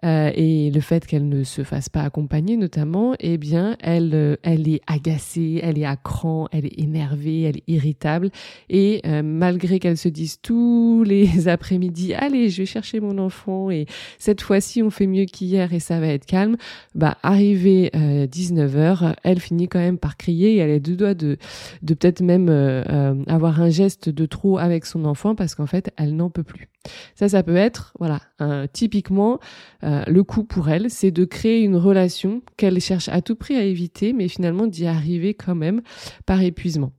euh, 0.04 0.30
et 0.34 0.70
le 0.70 0.80
fait 0.80 1.06
qu'elle 1.06 1.28
ne 1.28 1.44
se 1.44 1.62
fasse 1.64 1.88
pas 1.88 2.02
accompagner 2.02 2.56
notamment, 2.56 3.14
eh 3.20 3.38
bien, 3.38 3.76
elle, 3.80 4.10
euh, 4.14 4.36
elle 4.42 4.68
est 4.68 4.80
agacée, 4.86 5.60
elle 5.62 5.78
est 5.78 5.84
à 5.84 5.96
cran, 5.96 6.48
elle 6.52 6.66
est 6.66 6.78
énervée, 6.78 7.42
elle 7.42 7.58
est 7.58 7.64
irritable. 7.66 8.30
Et 8.68 9.00
euh, 9.06 9.22
malgré 9.22 9.78
qu'elle 9.78 9.96
se 9.96 10.08
dise 10.08 10.38
tous 10.40 11.04
les 11.04 11.48
après-midi, 11.48 12.14
allez, 12.14 12.48
je 12.48 12.62
vais 12.62 12.66
chercher 12.66 13.00
mon 13.00 13.18
enfant 13.18 13.70
et 13.70 13.86
cette 14.18 14.40
fois-ci 14.40 14.82
on 14.82 14.90
fait 14.90 15.06
mieux 15.06 15.24
qu'hier 15.24 15.72
et 15.72 15.80
ça 15.80 16.00
va 16.00 16.08
être 16.08 16.26
calme, 16.26 16.56
bah 16.94 17.16
arrivé 17.22 17.90
19h, 17.94 19.14
elle 19.24 19.40
finit 19.40 19.68
quand 19.68 19.78
même 19.78 19.98
par 19.98 20.16
crier 20.16 20.54
et 20.54 20.56
elle 20.58 20.70
est 20.70 20.80
deux 20.80 20.96
doigts 20.96 21.14
de, 21.14 21.38
de 21.82 21.94
peut-être 21.94 22.22
même 22.22 22.48
avoir 23.26 23.60
un 23.60 23.70
geste 23.70 24.08
de 24.08 24.26
trop 24.26 24.58
avec 24.58 24.86
son 24.86 25.04
enfant 25.04 25.34
parce 25.34 25.54
qu'en 25.54 25.66
fait 25.66 25.92
elle 25.96 26.16
n'en 26.16 26.30
peut 26.30 26.42
plus. 26.42 26.68
Ça, 27.14 27.28
ça 27.28 27.42
peut 27.42 27.56
être, 27.56 27.92
voilà, 27.98 28.20
typiquement 28.72 29.40
euh, 29.84 30.02
le 30.06 30.24
coup 30.24 30.44
pour 30.44 30.68
elle, 30.68 30.90
c'est 30.90 31.10
de 31.10 31.24
créer 31.24 31.62
une 31.62 31.76
relation 31.76 32.42
qu'elle 32.56 32.80
cherche 32.80 33.08
à 33.08 33.22
tout 33.22 33.36
prix 33.36 33.56
à 33.56 33.62
éviter, 33.62 34.12
mais 34.12 34.28
finalement 34.28 34.66
d'y 34.66 34.86
arriver 34.86 35.34
quand 35.34 35.54
même 35.54 35.82
par 36.26 36.42
épuisement. 36.42 36.92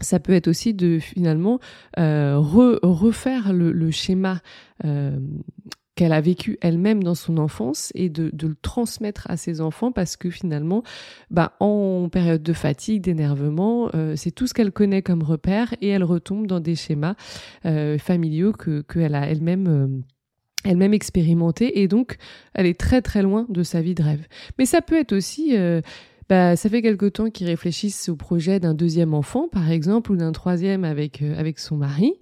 Ça 0.00 0.18
peut 0.18 0.32
être 0.32 0.48
aussi 0.48 0.74
de 0.74 0.98
finalement 0.98 1.60
euh, 1.98 2.36
refaire 2.38 3.52
le, 3.52 3.90
schéma 3.90 4.40
euh, 4.84 5.18
qu'elle 6.02 6.12
a 6.12 6.20
vécu 6.20 6.58
elle-même 6.60 7.04
dans 7.04 7.14
son 7.14 7.38
enfance 7.38 7.92
et 7.94 8.08
de, 8.08 8.32
le 8.42 8.56
transmettre 8.60 9.30
à 9.30 9.36
ses 9.36 9.60
enfants 9.60 9.92
parce 9.92 10.16
que 10.16 10.30
finalement, 10.30 10.82
bah, 11.30 11.52
en 11.60 12.08
période 12.10 12.42
de 12.42 12.52
fatigue, 12.52 13.02
d'énervement, 13.02 13.88
c'est 14.16 14.32
tout 14.32 14.48
ce 14.48 14.52
qu'elle 14.52 14.72
connaît 14.72 15.02
comme 15.02 15.22
repère 15.22 15.76
et 15.80 15.86
elle 15.90 16.02
retombe 16.02 16.48
dans 16.48 16.58
des 16.58 16.74
schémas 16.74 17.14
familiaux 17.98 18.50
que 18.50 18.80
qu'elle 18.80 19.14
a 19.14 19.28
elle-même 19.28 20.02
elle-même 20.64 20.94
expérimentée 20.94 21.80
et 21.82 21.88
donc 21.88 22.16
elle 22.54 22.66
est 22.66 22.78
très 22.78 23.00
très 23.00 23.22
loin 23.22 23.46
de 23.48 23.62
sa 23.62 23.80
vie 23.80 23.94
de 23.94 24.02
rêve. 24.02 24.26
Mais 24.58 24.66
ça 24.66 24.80
peut 24.80 24.98
être 24.98 25.12
aussi 25.12 25.56
euh, 25.56 25.80
bah, 26.28 26.56
ça 26.56 26.68
fait 26.68 26.82
quelque 26.82 27.06
temps 27.06 27.30
qu'ils 27.30 27.46
réfléchissent 27.46 28.08
au 28.08 28.16
projet 28.16 28.60
d'un 28.60 28.74
deuxième 28.74 29.14
enfant, 29.14 29.48
par 29.48 29.70
exemple, 29.70 30.12
ou 30.12 30.16
d'un 30.16 30.32
troisième 30.32 30.84
avec 30.84 31.22
euh, 31.22 31.52
son 31.56 31.76
mari, 31.76 32.14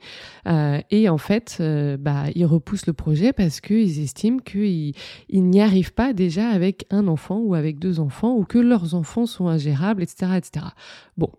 euh, 0.47 0.80
et 0.90 1.09
en 1.09 1.19
fait, 1.19 1.59
euh, 1.61 1.97
bah, 1.97 2.25
ils 2.35 2.47
repoussent 2.47 2.87
le 2.87 2.92
projet 2.92 3.33
parce 3.33 3.61
qu'ils 3.61 4.00
estiment 4.00 4.38
qu'ils 4.38 4.95
ils, 5.28 5.45
n'y 5.45 5.61
arrivent 5.61 5.95
pas 5.95 6.12
déjà 6.12 6.49
avec 6.49 6.87
un 6.90 7.09
enfant 7.09 7.38
ou 7.38 7.54
avec 7.54 7.78
deux 7.78 8.00
enfants, 8.00 8.35
ou 8.37 8.45
que 8.45 8.59
leurs 8.59 8.95
enfants 8.95 9.26
sont 9.26 9.49
ingérables, 9.49 10.02
etc., 10.02 10.33
etc. 10.37 10.66
Bon, 11.16 11.30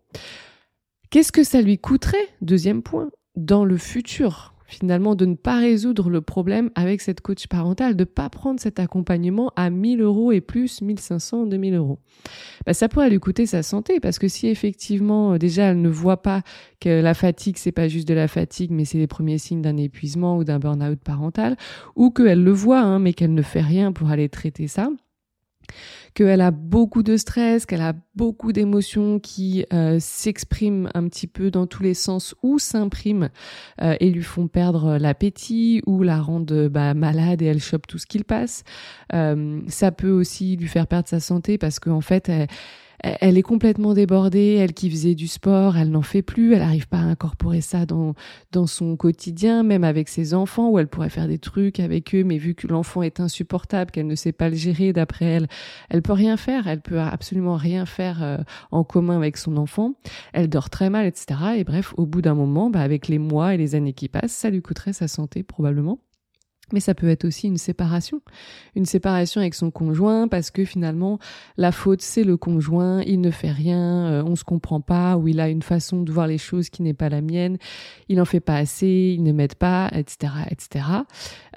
qu'est-ce 1.10 1.32
que 1.32 1.44
ça 1.44 1.62
lui 1.62 1.78
coûterait? 1.78 2.18
Deuxième 2.42 2.82
point, 2.82 3.10
dans 3.36 3.66
le 3.66 3.78
futur 3.78 4.54
finalement 4.72 5.16
de 5.16 5.26
ne 5.26 5.36
pas 5.36 5.58
résoudre 5.58 6.10
le 6.10 6.22
problème 6.22 6.72
avec 6.76 7.02
cette 7.02 7.22
coach 7.22 7.48
parentale, 7.48 7.96
de 7.96 8.04
pas 8.06 8.30
prendre 8.30 8.60
cet 8.60 8.80
accompagnement 8.80 9.52
à 9.56 9.70
1000 9.70 10.02
euros 10.02 10.32
et 10.32 10.42
plus, 10.42 10.82
1500, 10.82 11.48
2000 11.48 11.76
euros. 11.76 12.00
Bah, 12.66 12.74
ça 12.74 12.88
pourrait 12.88 13.10
lui 13.10 13.20
coûter 13.20 13.46
sa 13.46 13.64
santé 13.64 14.00
parce 14.00 14.18
que 14.18 14.28
si 14.28 14.48
effectivement 14.48 15.34
euh, 15.34 15.38
déjà 15.38 15.66
elle 15.66 15.82
ne 15.82 15.90
voit 15.90 16.22
pas 16.22 16.42
que 16.80 17.02
la 17.02 17.14
fatigue 17.14 17.58
c'est 17.58 17.72
pas 17.72 17.88
juste 17.88 18.08
de 18.08 18.14
la 18.14 18.28
fatigue 18.28 18.72
mais 18.72 18.86
c'est 18.86 18.98
les 18.98 19.08
premiers 19.08 19.38
signes 19.38 19.62
d'un 19.62 19.78
épuisement 19.78 20.38
ou 20.38 20.44
d'un 20.44 20.60
burn-out 20.60 21.00
parental 21.00 21.58
ou 21.96 22.12
qu'elle 22.12 22.44
le 22.44 22.52
voit 22.52 22.82
hein, 22.82 23.00
mais 23.00 23.14
qu'elle 23.14 23.34
ne 23.34 23.42
fait 23.42 23.62
rien 23.62 23.92
pour 23.92 24.10
aller 24.10 24.30
traiter 24.30 24.68
ça, 24.68 24.90
qu'elle 26.14 26.42
a 26.42 26.52
beaucoup 26.52 27.04
de 27.04 27.18
stress, 27.18 27.66
qu'elle 27.66 27.82
a 27.82 27.94
beaucoup 28.16 28.52
d'émotions 28.52 29.20
qui 29.20 29.66
euh, 29.74 29.98
s'expriment 30.00 30.90
un 30.94 31.08
petit 31.08 31.28
peu 31.28 31.52
dans 31.52 31.68
tous 31.68 31.84
les 31.84 31.94
sens 31.94 32.36
ou 32.44 32.60
s'impriment 32.60 33.30
euh, 33.82 33.96
et 34.00 34.10
lui 34.10 34.24
font 34.24 34.48
perdre 34.48 34.98
l'appétit 34.98 35.82
ou 35.86 36.04
la 36.04 36.22
rendent 36.22 36.68
bah, 36.70 36.94
malade 36.94 37.42
et 37.42 37.46
elle 37.46 37.62
chope 37.62 37.88
tout 37.88 37.98
ce 37.98 38.06
qu'il 38.06 38.26
passe. 38.26 38.64
Euh, 39.14 39.62
ça 39.68 39.92
peut 39.92 40.12
aussi 40.12 40.58
lui 40.58 40.68
faire 40.68 40.88
perdre 40.88 41.08
sa 41.08 41.20
santé 41.20 41.58
parce 41.58 41.80
qu'en 41.80 42.02
fait, 42.02 42.32
elle 43.04 43.38
est 43.38 43.42
complètement 43.42 43.94
débordée, 43.94 44.56
elle 44.60 44.74
qui 44.74 44.90
faisait 44.90 45.16
du 45.16 45.28
sport, 45.28 45.78
elle 45.78 45.92
n'en 45.92 46.02
fait 46.02 46.22
plus, 46.22 46.54
elle 46.54 46.60
n'arrive 46.60 46.88
pas 46.88 47.00
à 47.00 47.04
incorporer 47.04 47.62
ça 47.62 47.86
dans, 47.86 48.14
dans 48.52 48.68
son 48.68 48.96
quotidien, 48.96 49.64
même 49.64 49.84
avec 49.84 50.10
ses 50.10 50.34
enfants, 50.34 50.70
où 50.70 50.80
elle 50.80 50.88
pourrait 50.88 51.10
faire 51.10 51.28
des 51.28 51.40
trucs 51.40 51.80
avec 51.80 52.14
eux, 52.14 52.24
mais 52.24 52.38
vu 52.38 52.54
que 52.54 52.68
l'enfant 52.68 53.02
est 53.02 53.20
insupportable, 53.20 53.92
qu'elle 53.92 54.08
ne 54.08 54.16
sait 54.16 54.32
pas 54.32 54.50
le 54.50 54.56
gérer 54.56 54.94
d'après 54.94 55.26
elle, 55.26 55.48
elle 55.90 56.02
peut 56.02 56.14
rien 56.14 56.38
faire, 56.38 56.68
elle 56.68 56.82
peut 56.82 57.00
absolument 57.00 57.56
rien 57.56 57.86
faire 57.86 58.24
euh, 58.24 58.38
en 58.72 58.84
commun 58.84 59.18
avec 59.18 59.38
son 59.38 59.58
enfant, 59.58 59.94
elle 60.34 60.50
dort 60.50 60.70
très 60.70 60.90
mal, 60.90 61.06
etc. 61.06 61.40
Et 61.58 61.64
bref, 61.64 61.94
au 61.98 62.06
bout 62.06 62.22
d'un 62.22 62.36
moment, 62.36 62.70
bah, 62.70 62.82
avec 62.82 63.08
les 63.08 63.20
mois 63.20 63.54
et 63.54 63.58
les 63.58 63.76
années 63.76 63.94
qui 63.94 64.10
passent, 64.10 64.34
ça 64.34 64.50
lui 64.50 64.62
coûterait 64.62 64.94
sa 64.94 65.08
santé 65.08 65.44
probablement. 65.44 66.00
Mais 66.74 66.80
ça 66.80 66.94
peut 66.94 67.10
être 67.10 67.26
aussi 67.26 67.48
une 67.48 67.58
séparation. 67.58 68.22
Une 68.76 68.86
séparation 68.86 69.42
avec 69.42 69.56
son 69.56 69.72
conjoint 69.72 70.28
parce 70.28 70.52
que 70.52 70.66
finalement, 70.66 71.20
la 71.58 71.72
faute, 71.72 72.02
c'est 72.02 72.24
le 72.24 72.38
conjoint, 72.38 73.02
il 73.02 73.22
ne 73.22 73.32
fait 73.32 73.52
rien, 73.52 74.08
euh, 74.08 74.24
on 74.26 74.36
se 74.36 74.44
comprend 74.44 74.82
pas, 74.82 75.18
ou 75.18 75.28
il 75.28 75.40
a 75.40 75.50
une 75.50 75.62
façon 75.62 76.02
de 76.02 76.12
voir 76.12 76.28
les 76.28 76.38
choses 76.38 76.70
qui 76.70 76.82
n'est 76.82 76.94
pas 76.94 77.10
la 77.10 77.22
mienne, 77.22 77.58
il 78.10 78.22
en 78.22 78.26
fait 78.26 78.40
pas 78.40 78.56
assez, 78.56 79.14
il 79.16 79.24
ne 79.24 79.32
m'aide 79.32 79.56
pas, 79.56 79.90
etc., 79.94 80.34
etc. 80.50 80.86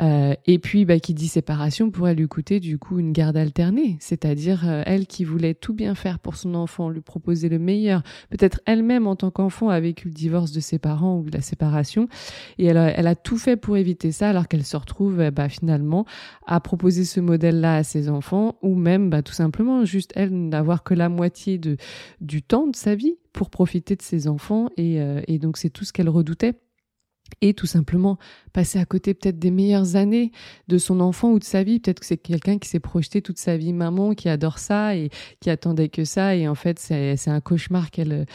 Euh, 0.00 0.34
et 0.46 0.58
puis, 0.58 0.84
bah, 0.84 0.98
qui 0.98 1.14
dit 1.14 1.28
séparation 1.28 1.90
pourrait 1.90 2.14
lui 2.14 2.28
coûter 2.28 2.60
du 2.60 2.78
coup 2.78 2.98
une 2.98 3.12
garde 3.12 3.36
alternée. 3.36 3.96
C'est-à-dire, 4.00 4.68
euh, 4.68 4.82
elle 4.86 5.06
qui 5.06 5.24
voulait 5.24 5.54
tout 5.54 5.74
bien 5.74 5.94
faire 5.94 6.18
pour 6.18 6.36
son 6.36 6.54
enfant, 6.54 6.88
lui 6.88 7.00
proposer 7.00 7.48
le 7.48 7.58
meilleur, 7.58 8.02
peut-être 8.30 8.60
elle-même 8.66 9.06
en 9.06 9.16
tant 9.16 9.30
qu'enfant 9.30 9.68
a 9.68 9.80
vécu 9.80 10.08
le 10.08 10.14
divorce 10.14 10.52
de 10.52 10.60
ses 10.60 10.78
parents 10.78 11.18
ou 11.18 11.26
la 11.32 11.40
séparation, 11.40 12.08
et 12.58 12.66
elle 12.66 12.78
a, 12.78 12.88
elle 12.88 13.06
a 13.06 13.14
tout 13.14 13.38
fait 13.38 13.56
pour 13.56 13.76
éviter 13.76 14.12
ça 14.12 14.30
alors 14.30 14.48
qu'elle 14.48 14.64
se 14.64 14.76
retrouve 14.76 15.03
bah, 15.10 15.48
finalement 15.48 16.04
à 16.46 16.60
proposer 16.60 17.04
ce 17.04 17.20
modèle-là 17.20 17.76
à 17.76 17.82
ses 17.84 18.08
enfants 18.08 18.56
ou 18.62 18.74
même 18.74 19.10
bah, 19.10 19.22
tout 19.22 19.32
simplement 19.32 19.84
juste 19.84 20.12
elle 20.14 20.48
n'avoir 20.48 20.82
que 20.82 20.94
la 20.94 21.08
moitié 21.08 21.60
du 22.20 22.42
temps 22.42 22.66
de 22.66 22.76
sa 22.76 22.94
vie 22.94 23.16
pour 23.32 23.50
profiter 23.50 23.96
de 23.96 24.02
ses 24.02 24.28
enfants 24.28 24.68
et, 24.76 25.00
euh, 25.00 25.20
et 25.26 25.38
donc 25.38 25.56
c'est 25.56 25.70
tout 25.70 25.84
ce 25.84 25.92
qu'elle 25.92 26.08
redoutait 26.08 26.54
et 27.40 27.54
tout 27.54 27.66
simplement 27.66 28.18
passer 28.52 28.78
à 28.78 28.84
côté 28.84 29.14
peut-être 29.14 29.38
des 29.38 29.50
meilleures 29.50 29.96
années 29.96 30.30
de 30.68 30.78
son 30.78 31.00
enfant 31.00 31.32
ou 31.32 31.38
de 31.38 31.44
sa 31.44 31.62
vie. 31.62 31.80
Peut-être 31.80 32.00
que 32.00 32.06
c'est 32.06 32.16
quelqu'un 32.16 32.58
qui 32.58 32.68
s'est 32.68 32.80
projeté 32.80 33.22
toute 33.22 33.38
sa 33.38 33.56
vie 33.56 33.72
maman, 33.72 34.14
qui 34.14 34.28
adore 34.28 34.58
ça 34.58 34.96
et 34.96 35.10
qui 35.40 35.50
attendait 35.50 35.88
que 35.88 36.04
ça. 36.04 36.36
Et 36.36 36.48
en 36.48 36.54
fait, 36.54 36.78
c'est 36.78 37.28
un 37.28 37.40
cauchemar 37.40 37.90
qu'elle 37.90 38.26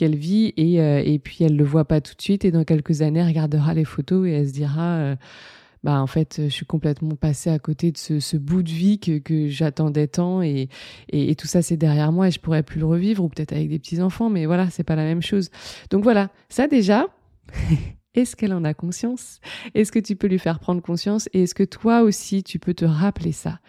vit 0.00 0.52
et, 0.56 0.80
euh, 0.80 1.02
et 1.04 1.18
puis 1.18 1.44
elle 1.44 1.56
le 1.56 1.64
voit 1.64 1.84
pas 1.84 2.00
tout 2.00 2.14
de 2.14 2.22
suite. 2.22 2.44
Et 2.44 2.50
dans 2.50 2.64
quelques 2.64 3.02
années, 3.02 3.20
elle 3.20 3.28
regardera 3.28 3.74
les 3.74 3.84
photos 3.84 4.26
et 4.26 4.32
elle 4.32 4.48
se 4.48 4.52
dira... 4.52 4.96
Euh, 4.96 5.16
bah 5.84 6.00
en 6.00 6.06
fait 6.06 6.40
je 6.44 6.48
suis 6.48 6.66
complètement 6.66 7.16
passée 7.16 7.50
à 7.50 7.58
côté 7.58 7.92
de 7.92 7.98
ce, 7.98 8.36
bout 8.36 8.62
de 8.62 8.70
vie 8.70 8.98
que, 8.98 9.48
j'attendais 9.48 10.08
tant 10.08 10.42
et, 10.42 10.68
et, 11.10 11.34
tout 11.36 11.46
ça 11.46 11.62
c'est 11.62 11.76
derrière 11.76 12.12
moi 12.12 12.28
et 12.28 12.30
je 12.30 12.40
pourrais 12.40 12.62
plus 12.62 12.80
le 12.80 12.86
revivre 12.86 13.24
ou 13.24 13.28
peut-être 13.28 13.52
avec 13.52 13.68
des 13.68 13.78
petits 13.78 14.00
enfants 14.00 14.30
mais 14.30 14.46
voilà 14.46 14.70
c'est 14.70 14.84
pas 14.84 14.96
la 14.96 15.04
même 15.04 15.22
chose. 15.22 15.50
Donc 15.90 16.02
voilà 16.02 16.30
ça 16.48 16.66
déjà 16.66 17.06
Est-ce 18.14 18.34
qu'elle 18.34 18.52
en 18.52 18.64
a 18.64 18.74
conscience? 18.74 19.38
Est-ce 19.74 19.92
que 19.92 19.98
tu 19.98 20.16
peux 20.16 20.26
lui 20.26 20.38
faire 20.40 20.58
prendre 20.58 20.82
conscience? 20.82 21.28
Et 21.34 21.42
est-ce 21.42 21.54
que 21.54 21.62
toi 21.62 22.02
aussi, 22.02 22.42
tu 22.42 22.58
peux 22.58 22.74
te 22.74 22.84
rappeler 22.84 23.32
ça? 23.32 23.60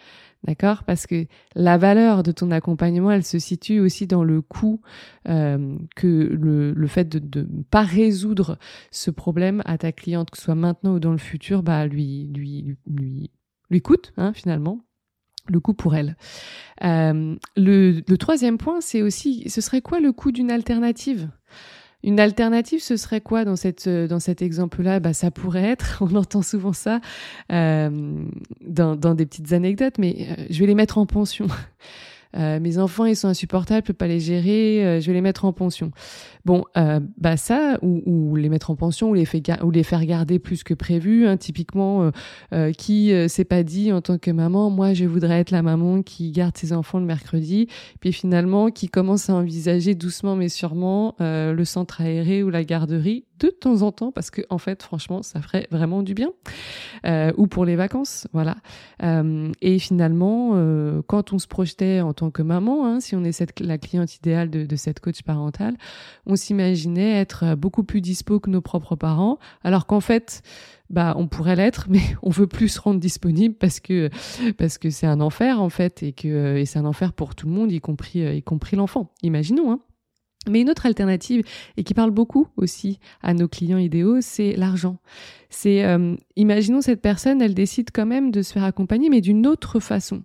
D'accord? 0.44 0.84
Parce 0.84 1.06
que 1.06 1.26
la 1.54 1.76
valeur 1.76 2.22
de 2.22 2.32
ton 2.32 2.50
accompagnement, 2.50 3.10
elle 3.10 3.24
se 3.24 3.38
situe 3.38 3.78
aussi 3.78 4.06
dans 4.06 4.24
le 4.24 4.40
coût 4.40 4.80
euh, 5.28 5.76
que 5.96 6.06
le, 6.06 6.72
le 6.72 6.86
fait 6.86 7.08
de 7.08 7.40
ne 7.42 7.62
pas 7.62 7.82
résoudre 7.82 8.58
ce 8.90 9.10
problème 9.10 9.62
à 9.66 9.76
ta 9.76 9.92
cliente, 9.92 10.30
que 10.30 10.38
ce 10.38 10.44
soit 10.44 10.54
maintenant 10.54 10.94
ou 10.94 10.98
dans 10.98 11.12
le 11.12 11.18
futur, 11.18 11.62
bah 11.62 11.86
lui 11.86 12.30
lui 12.34 12.76
lui 12.86 13.30
lui 13.68 13.82
coûte 13.82 14.12
hein, 14.16 14.32
finalement 14.32 14.80
le 15.46 15.60
coût 15.60 15.74
pour 15.74 15.94
elle. 15.94 16.16
Euh, 16.84 17.36
le, 17.56 18.02
le 18.06 18.16
troisième 18.16 18.56
point, 18.58 18.80
c'est 18.80 19.02
aussi, 19.02 19.48
ce 19.48 19.60
serait 19.60 19.82
quoi 19.82 20.00
le 20.00 20.12
coût 20.12 20.32
d'une 20.32 20.50
alternative? 20.50 21.28
Une 22.02 22.18
alternative, 22.18 22.80
ce 22.80 22.96
serait 22.96 23.20
quoi 23.20 23.44
dans 23.44 23.56
cette 23.56 23.86
euh, 23.86 24.08
dans 24.08 24.20
cet 24.20 24.42
exemple-là? 24.42 25.00
Bah, 25.00 25.12
ça 25.12 25.30
pourrait 25.30 25.64
être, 25.64 25.98
on 26.02 26.14
entend 26.16 26.42
souvent 26.42 26.72
ça 26.72 27.00
euh, 27.52 28.24
dans, 28.62 29.14
des 29.14 29.26
petites 29.26 29.52
anecdotes, 29.52 29.98
mais 29.98 30.28
euh, 30.30 30.44
je 30.48 30.60
vais 30.60 30.66
les 30.66 30.74
mettre 30.74 30.98
en 30.98 31.06
pension. 31.06 31.46
Euh, 32.36 32.60
mes 32.60 32.78
enfants 32.78 33.04
ils 33.04 33.16
sont 33.16 33.28
insupportables, 33.28 33.82
je 33.84 33.92
peux 33.92 33.96
pas 33.96 34.06
les 34.06 34.20
gérer, 34.20 34.84
euh, 34.84 35.00
je 35.00 35.06
vais 35.06 35.14
les 35.14 35.20
mettre 35.20 35.44
en 35.44 35.52
pension. 35.52 35.90
Bon, 36.44 36.64
euh, 36.76 37.00
bah 37.18 37.36
ça 37.36 37.78
ou, 37.82 38.02
ou, 38.06 38.36
les 38.36 38.48
mettre 38.48 38.70
en 38.70 38.76
pension 38.76 39.10
ou 39.10 39.14
les, 39.14 39.24
faire 39.24 40.04
garder 40.04 40.38
plus 40.38 40.62
que 40.62 40.74
prévu. 40.74 41.26
Hein, 41.26 41.36
typiquement, 41.36 42.10
qui 42.76 43.12
s'est 43.28 43.44
pas 43.44 43.62
dit 43.62 43.92
en 43.92 44.00
tant 44.00 44.18
que 44.18 44.30
maman, 44.30 44.70
moi 44.70 44.94
je 44.94 45.04
voudrais 45.04 45.40
être 45.40 45.50
la 45.50 45.62
maman 45.62 46.02
qui 46.02 46.30
garde 46.32 46.56
ses 46.56 46.72
enfants 46.72 46.98
le 46.98 47.04
mercredi, 47.04 47.68
puis 48.00 48.12
finalement 48.12 48.70
qui 48.70 48.88
commence 48.88 49.30
à 49.30 49.34
envisager 49.34 49.94
doucement 49.94 50.36
mais 50.36 50.48
sûrement 50.48 51.14
le 51.20 51.64
centre 51.64 52.00
aéré 52.00 52.42
ou 52.42 52.50
la 52.50 52.64
garderie 52.64 53.24
de 53.40 53.48
temps 53.48 53.82
en 53.82 53.90
temps 53.90 54.12
parce 54.12 54.30
que 54.30 54.42
en 54.50 54.58
fait 54.58 54.82
franchement 54.82 55.22
ça 55.22 55.40
ferait 55.40 55.66
vraiment 55.70 56.02
du 56.02 56.14
bien 56.14 56.30
euh, 57.06 57.32
ou 57.36 57.46
pour 57.46 57.64
les 57.64 57.76
vacances 57.76 58.28
voilà 58.32 58.56
euh, 59.02 59.50
et 59.62 59.78
finalement 59.78 60.52
euh, 60.54 61.02
quand 61.06 61.32
on 61.32 61.38
se 61.38 61.46
projetait 61.46 62.00
en 62.00 62.12
tant 62.20 62.30
que 62.30 62.42
maman 62.42 62.86
hein, 62.86 63.00
si 63.00 63.16
on 63.16 63.24
est 63.24 63.60
la 63.60 63.78
cliente 63.78 64.14
idéale 64.16 64.50
de, 64.50 64.66
de 64.66 64.76
cette 64.76 65.00
coach 65.00 65.22
parentale 65.22 65.76
on 66.26 66.36
s'imaginait 66.36 67.18
être 67.18 67.54
beaucoup 67.54 67.82
plus 67.82 68.00
dispo 68.00 68.40
que 68.40 68.50
nos 68.50 68.60
propres 68.60 68.94
parents 68.94 69.38
alors 69.64 69.86
qu'en 69.86 70.00
fait 70.00 70.42
bah 70.90 71.14
on 71.16 71.28
pourrait 71.28 71.56
l'être 71.56 71.86
mais 71.88 72.02
on 72.22 72.30
veut 72.30 72.46
plus 72.46 72.68
se 72.68 72.80
rendre 72.80 73.00
disponible 73.00 73.54
parce 73.54 73.80
que 73.80 74.10
parce 74.58 74.76
que 74.76 74.90
c'est 74.90 75.06
un 75.06 75.20
enfer 75.20 75.62
en 75.62 75.70
fait 75.70 76.02
et 76.02 76.12
que 76.12 76.56
et 76.56 76.66
c'est 76.66 76.78
un 76.78 76.84
enfer 76.84 77.12
pour 77.12 77.34
tout 77.34 77.46
le 77.46 77.52
monde 77.52 77.72
y 77.72 77.80
compris 77.80 78.36
y 78.36 78.42
compris 78.42 78.76
l'enfant. 78.76 79.12
Imaginons 79.22 79.72
hein 79.72 79.80
mais 80.48 80.62
une 80.62 80.70
autre 80.70 80.86
alternative, 80.86 81.44
et 81.76 81.84
qui 81.84 81.92
parle 81.92 82.10
beaucoup 82.10 82.48
aussi 82.56 82.98
à 83.22 83.34
nos 83.34 83.46
clients 83.46 83.78
idéaux, 83.78 84.20
c'est 84.20 84.56
l'argent. 84.56 84.96
C'est, 85.50 85.84
euh, 85.84 86.14
imaginons 86.36 86.80
cette 86.80 87.02
personne, 87.02 87.42
elle 87.42 87.54
décide 87.54 87.90
quand 87.92 88.06
même 88.06 88.30
de 88.30 88.40
se 88.40 88.52
faire 88.52 88.64
accompagner, 88.64 89.10
mais 89.10 89.20
d'une 89.20 89.46
autre 89.46 89.80
façon. 89.80 90.22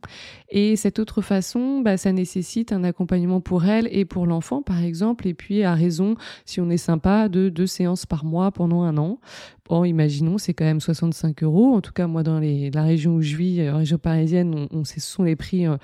Et 0.49 0.75
cette 0.75 0.99
autre 0.99 1.21
façon, 1.21 1.81
bah, 1.81 1.97
ça 1.97 2.13
nécessite 2.13 2.71
un 2.71 2.83
accompagnement 2.83 3.41
pour 3.41 3.65
elle 3.65 3.89
et 3.91 4.05
pour 4.05 4.25
l'enfant, 4.25 4.61
par 4.61 4.83
exemple, 4.83 5.27
et 5.27 5.33
puis 5.33 5.63
à 5.63 5.73
raison, 5.73 6.15
si 6.45 6.61
on 6.61 6.69
est 6.69 6.77
sympa, 6.77 7.27
de 7.27 7.49
deux 7.49 7.67
séances 7.67 8.05
par 8.05 8.23
mois 8.23 8.51
pendant 8.51 8.83
un 8.83 8.97
an. 8.97 9.19
Bon, 9.67 9.83
imaginons, 9.83 10.37
c'est 10.37 10.53
quand 10.53 10.65
même 10.65 10.79
65 10.79 11.43
euros. 11.43 11.73
En 11.73 11.81
tout 11.81 11.91
cas, 11.91 12.07
moi, 12.07 12.23
dans 12.23 12.39
les, 12.39 12.69
la 12.69 12.83
région 12.83 13.15
où 13.15 13.21
je 13.21 13.35
vis, 13.35 13.61
euh, 13.61 13.75
région 13.75 13.97
parisienne, 13.97 14.67
on, 14.71 14.79
on, 14.79 14.83
ce 14.85 15.01
sont 15.01 15.23
les 15.23 15.35
prix 15.35 15.65
euh, 15.65 15.75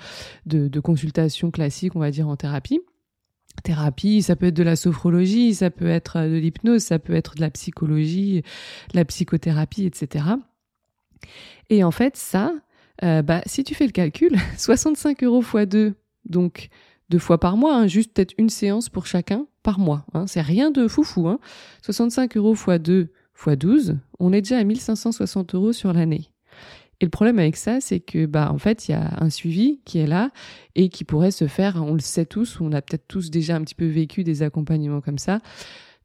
de, 0.46 0.68
de 0.68 0.80
consultation 0.80 1.50
classiques, 1.50 1.96
on 1.96 2.00
va 2.00 2.12
dire, 2.12 2.28
en 2.28 2.36
thérapie 2.36 2.80
thérapie, 3.62 4.22
ça 4.22 4.36
peut 4.36 4.46
être 4.46 4.56
de 4.56 4.62
la 4.62 4.76
sophrologie, 4.76 5.54
ça 5.54 5.70
peut 5.70 5.88
être 5.88 6.20
de 6.20 6.36
l'hypnose, 6.36 6.82
ça 6.82 6.98
peut 6.98 7.14
être 7.14 7.34
de 7.36 7.40
la 7.40 7.50
psychologie, 7.50 8.42
de 8.92 8.96
la 8.96 9.04
psychothérapie, 9.04 9.84
etc. 9.84 10.24
Et 11.70 11.84
en 11.84 11.90
fait, 11.90 12.16
ça, 12.16 12.52
euh, 13.04 13.22
bah, 13.22 13.42
si 13.46 13.64
tu 13.64 13.74
fais 13.74 13.86
le 13.86 13.92
calcul, 13.92 14.36
65 14.58 15.22
euros 15.24 15.42
x 15.42 15.68
2, 15.68 15.94
donc 16.24 16.68
deux 17.08 17.18
fois 17.18 17.38
par 17.38 17.56
mois, 17.56 17.76
hein, 17.76 17.86
juste 17.86 18.12
peut-être 18.14 18.34
une 18.38 18.48
séance 18.48 18.88
pour 18.88 19.06
chacun 19.06 19.46
par 19.62 19.78
mois. 19.78 20.04
Hein, 20.14 20.26
c'est 20.26 20.40
rien 20.40 20.70
de 20.70 20.88
foufou. 20.88 21.28
Hein. 21.28 21.38
65 21.82 22.36
euros 22.36 22.54
x 22.54 22.80
2 22.80 23.12
x 23.46 23.58
12, 23.58 23.98
on 24.18 24.32
est 24.32 24.42
déjà 24.42 24.58
à 24.58 24.64
1560 24.64 25.54
euros 25.54 25.72
sur 25.72 25.92
l'année. 25.92 26.31
Et 27.02 27.04
le 27.04 27.10
problème 27.10 27.40
avec 27.40 27.56
ça, 27.56 27.80
c'est 27.80 27.98
que 27.98 28.26
bah 28.26 28.52
en 28.52 28.58
fait, 28.58 28.88
il 28.88 28.92
y 28.92 28.94
a 28.94 29.16
un 29.20 29.28
suivi 29.28 29.80
qui 29.84 29.98
est 29.98 30.06
là 30.06 30.30
et 30.76 30.88
qui 30.88 31.02
pourrait 31.02 31.32
se 31.32 31.48
faire, 31.48 31.82
on 31.84 31.94
le 31.94 32.00
sait 32.00 32.26
tous, 32.26 32.60
on 32.60 32.70
a 32.70 32.80
peut-être 32.80 33.08
tous 33.08 33.28
déjà 33.28 33.56
un 33.56 33.62
petit 33.62 33.74
peu 33.74 33.86
vécu 33.86 34.22
des 34.22 34.44
accompagnements 34.44 35.00
comme 35.00 35.18
ça. 35.18 35.40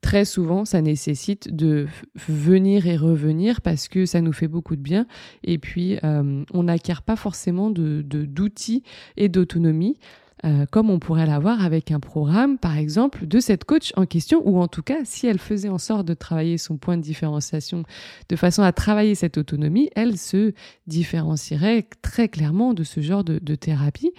Très 0.01 0.25
souvent, 0.25 0.65
ça 0.65 0.81
nécessite 0.81 1.55
de 1.55 1.85
venir 2.27 2.87
et 2.87 2.97
revenir 2.97 3.61
parce 3.61 3.87
que 3.87 4.07
ça 4.07 4.21
nous 4.21 4.33
fait 4.33 4.47
beaucoup 4.47 4.75
de 4.75 4.81
bien. 4.81 5.05
Et 5.43 5.59
puis, 5.59 5.99
euh, 6.03 6.43
on 6.51 6.63
n'acquiert 6.63 7.03
pas 7.03 7.15
forcément 7.15 7.69
de 7.69 8.01
d'outils 8.01 8.81
et 9.17 9.29
d'autonomie. 9.29 9.99
Euh, 10.45 10.65
comme 10.69 10.91
on 10.91 10.99
pourrait 10.99 11.25
l'avoir 11.25 11.63
avec 11.63 11.91
un 11.91 11.99
programme, 11.99 12.59
par 12.59 12.77
exemple, 12.77 13.25
de 13.25 13.39
cette 13.39 13.63
coach 13.63 13.91
en 13.95 14.05
question, 14.05 14.41
ou 14.47 14.59
en 14.59 14.67
tout 14.67 14.83
cas, 14.83 14.99
si 15.03 15.25
elle 15.25 15.39
faisait 15.39 15.69
en 15.69 15.79
sorte 15.79 16.05
de 16.05 16.13
travailler 16.13 16.59
son 16.59 16.77
point 16.77 16.95
de 16.95 17.01
différenciation 17.01 17.83
de 18.29 18.35
façon 18.35 18.61
à 18.61 18.71
travailler 18.71 19.15
cette 19.15 19.37
autonomie, 19.37 19.89
elle 19.95 20.17
se 20.17 20.53
différencierait 20.85 21.87
très 22.03 22.29
clairement 22.29 22.75
de 22.75 22.83
ce 22.83 23.01
genre 23.01 23.23
de, 23.23 23.55
thérapie. 23.55 24.11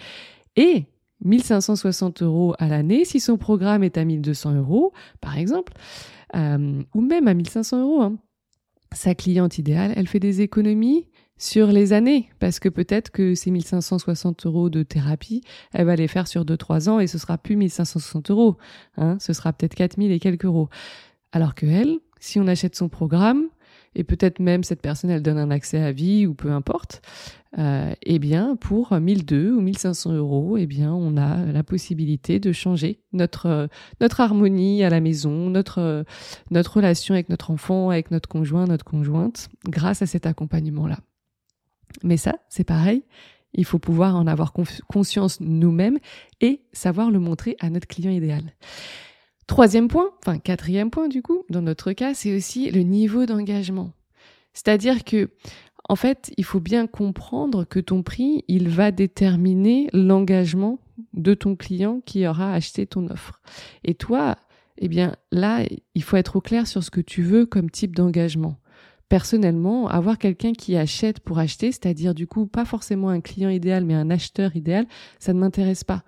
Et 0.57 0.87
1560 1.25 2.23
euros 2.23 2.55
à 2.59 2.67
l'année, 2.67 3.05
si 3.05 3.21
son 3.21 3.37
programme 3.37 3.85
est 3.85 3.97
à 3.97 4.05
1200 4.05 4.55
euros, 4.55 4.93
par 5.21 5.39
exemple, 5.39 5.73
euh, 6.35 6.83
ou 6.95 7.01
même 7.01 7.29
à 7.29 7.35
1500 7.35 7.81
euros, 7.81 8.03
hein, 8.03 8.17
sa 8.93 9.15
cliente 9.15 9.59
idéale, 9.59 9.93
elle 9.97 10.09
fait 10.09 10.21
des 10.21 10.41
économies 10.41 11.07
sur 11.39 11.69
les 11.69 11.93
années, 11.93 12.29
parce 12.41 12.59
que 12.59 12.69
peut-être 12.69 13.11
que 13.11 13.35
ces 13.35 13.51
1560 13.51 14.47
euros 14.47 14.71
de 14.71 14.83
thérapie, 14.83 15.43
elle 15.73 15.87
va 15.87 15.97
les 15.97 16.09
faire 16.09 16.27
sur 16.27 16.45
2-3 16.45 16.89
ans 16.89 17.01
et 17.01 17.07
ce 17.07 17.19
sera 17.19 17.39
plus 17.39 17.57
1560 17.57 18.31
euros, 18.31 18.57
hein, 18.97 19.17
ce 19.21 19.33
sera 19.33 19.53
peut-être 19.53 19.75
4000 19.75 20.11
et 20.13 20.19
quelques 20.19 20.45
euros. 20.45 20.69
Alors 21.33 21.55
que 21.55 21.67
elle, 21.67 21.99
si 22.21 22.41
on 22.41 22.47
achète 22.47 22.75
son 22.75 22.89
programme, 22.89 23.45
et 23.95 24.05
peut-être 24.05 24.39
même 24.39 24.65
cette 24.65 24.83
personne, 24.83 25.11
elle 25.11 25.23
donne 25.23 25.39
un 25.39 25.51
accès 25.51 25.81
à 25.81 25.93
vie 25.93 26.27
ou 26.27 26.35
peu 26.35 26.51
importe, 26.51 27.03
euh, 27.59 27.93
eh 28.03 28.19
bien, 28.19 28.57
pour 28.57 28.93
1002 28.93 29.53
ou 29.53 29.61
1500 29.61 30.13
euros, 30.13 30.57
eh 30.59 30.67
bien, 30.67 30.93
on 30.93 31.17
a 31.17 31.45
la 31.47 31.63
possibilité 31.63 32.39
de 32.39 32.53
changer 32.53 33.01
notre, 33.13 33.69
notre 34.01 34.21
harmonie 34.21 34.85
à 34.85 34.91
la 34.91 35.01
maison, 35.01 35.51
notre, 35.51 36.05
notre 36.51 36.77
relation 36.77 37.15
avec 37.15 37.29
notre 37.29 37.51
enfant, 37.51 37.91
avec 37.91 38.11
notre 38.11 38.29
conjoint, 38.29 38.67
notre 38.67 38.85
conjointe, 38.85 39.49
grâce 39.69 40.03
à 40.03 40.07
cet 40.07 40.27
accompagnement-là. 40.27 40.99
Mais 42.03 42.17
ça, 42.17 42.37
c'est 42.49 42.65
pareil. 42.65 43.05
Il 43.55 43.65
faut 43.65 43.79
pouvoir 43.79 44.17
en 44.17 44.27
avoir 44.27 44.53
conscience 44.89 45.41
nous-mêmes 45.41 45.99
et 46.41 46.63
savoir 46.73 47.11
le 47.11 47.19
montrer 47.19 47.57
à 47.61 47.71
notre 47.71 47.87
client 47.87 48.11
idéal. 48.11 48.43
Troisième 49.47 49.89
point, 49.89 50.11
enfin 50.23 50.39
quatrième 50.39 50.91
point 50.91 51.09
du 51.09 51.23
coup, 51.23 51.45
dans 51.49 51.63
notre 51.63 51.93
cas, 51.93 52.13
c'est 52.13 52.37
aussi 52.37 52.71
le 52.71 52.83
niveau 52.83 53.25
d'engagement. 53.25 53.93
C'est-à-dire 54.53 55.05
que, 55.05 55.31
en 55.89 55.97
fait, 55.97 56.31
il 56.37 56.45
faut 56.45 56.61
bien 56.61 56.87
comprendre 56.87 57.65
que 57.65 57.81
ton 57.81 58.03
prix, 58.03 58.45
il 58.49 58.69
va 58.69 58.91
déterminer 58.91 59.89
l'engagement 59.95 60.79
de 61.15 61.33
ton 61.33 61.57
client 61.57 62.03
qui 62.05 62.27
aura 62.27 62.53
acheté 62.53 62.87
ton 62.87 63.09
offre. 63.09 63.41
Et 63.85 63.95
toi, 63.95 64.37
eh 64.77 64.89
bien, 64.89 65.17
là, 65.33 65.65
il 65.95 66.03
faut 66.03 66.17
être 66.17 66.37
au 66.37 66.41
clair 66.43 66.67
sur 66.67 66.85
ce 66.85 66.91
que 66.91 67.01
tu 67.01 67.23
veux 67.23 67.47
comme 67.47 67.71
type 67.71 67.97
d'engagement 67.97 68.59
personnellement, 69.09 69.89
avoir 69.89 70.19
quelqu'un 70.19 70.53
qui 70.53 70.77
achète 70.77 71.21
pour 71.21 71.39
acheter, 71.39 71.73
c'est-à-dire 71.73 72.15
du 72.15 72.27
coup 72.27 72.47
pas 72.47 72.65
forcément 72.65 73.09
un 73.09 73.21
client 73.21 73.51
idéal, 73.51 73.85
mais 73.85 73.95
un 73.95 74.11
acheteur 74.11 74.55
idéal, 74.57 74.87
ça 75.19 75.33
ne 75.33 75.39
m'intéresse 75.39 75.85
pas. 75.85 76.03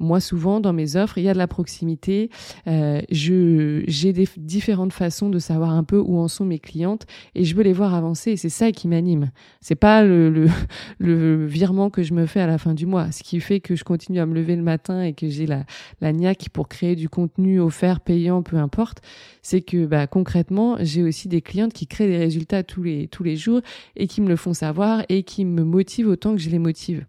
Moi, 0.00 0.18
souvent, 0.18 0.58
dans 0.58 0.72
mes 0.72 0.96
offres, 0.96 1.18
il 1.18 1.24
y 1.24 1.28
a 1.28 1.34
de 1.34 1.38
la 1.38 1.46
proximité. 1.46 2.28
Euh, 2.66 3.00
je 3.12 3.84
j'ai 3.86 4.12
des 4.12 4.28
différentes 4.36 4.92
façons 4.92 5.30
de 5.30 5.38
savoir 5.38 5.70
un 5.70 5.84
peu 5.84 5.98
où 5.98 6.18
en 6.18 6.26
sont 6.26 6.44
mes 6.44 6.58
clientes 6.58 7.06
et 7.36 7.44
je 7.44 7.54
veux 7.54 7.62
les 7.62 7.72
voir 7.72 7.94
avancer. 7.94 8.32
Et 8.32 8.36
c'est 8.36 8.48
ça 8.48 8.72
qui 8.72 8.88
m'anime. 8.88 9.30
C'est 9.60 9.76
pas 9.76 10.02
le, 10.02 10.30
le, 10.30 10.48
le, 10.98 11.46
virement 11.46 11.90
que 11.90 12.02
je 12.02 12.12
me 12.12 12.26
fais 12.26 12.40
à 12.40 12.48
la 12.48 12.58
fin 12.58 12.74
du 12.74 12.86
mois. 12.86 13.12
Ce 13.12 13.22
qui 13.22 13.38
fait 13.38 13.60
que 13.60 13.76
je 13.76 13.84
continue 13.84 14.18
à 14.18 14.26
me 14.26 14.34
lever 14.34 14.56
le 14.56 14.62
matin 14.62 15.00
et 15.00 15.12
que 15.12 15.28
j'ai 15.28 15.46
la, 15.46 15.64
la 16.00 16.12
niaque 16.12 16.48
pour 16.52 16.68
créer 16.68 16.96
du 16.96 17.08
contenu 17.08 17.60
offert, 17.60 18.00
payant, 18.00 18.42
peu 18.42 18.56
importe. 18.56 19.00
C'est 19.42 19.60
que 19.60 19.86
bah, 19.86 20.08
concrètement, 20.08 20.76
j'ai 20.80 21.04
aussi 21.04 21.28
des 21.28 21.40
clientes 21.40 21.72
qui 21.72 21.86
créent 21.86 22.08
des 22.08 22.18
résultats 22.18 22.64
tous 22.64 22.82
les 22.82 23.06
tous 23.06 23.22
les 23.22 23.36
jours 23.36 23.60
et 23.94 24.08
qui 24.08 24.20
me 24.20 24.28
le 24.28 24.36
font 24.36 24.54
savoir 24.54 25.04
et 25.08 25.22
qui 25.22 25.44
me 25.44 25.62
motivent 25.62 26.08
autant 26.08 26.34
que 26.34 26.40
je 26.40 26.50
les 26.50 26.58
motive. 26.58 27.06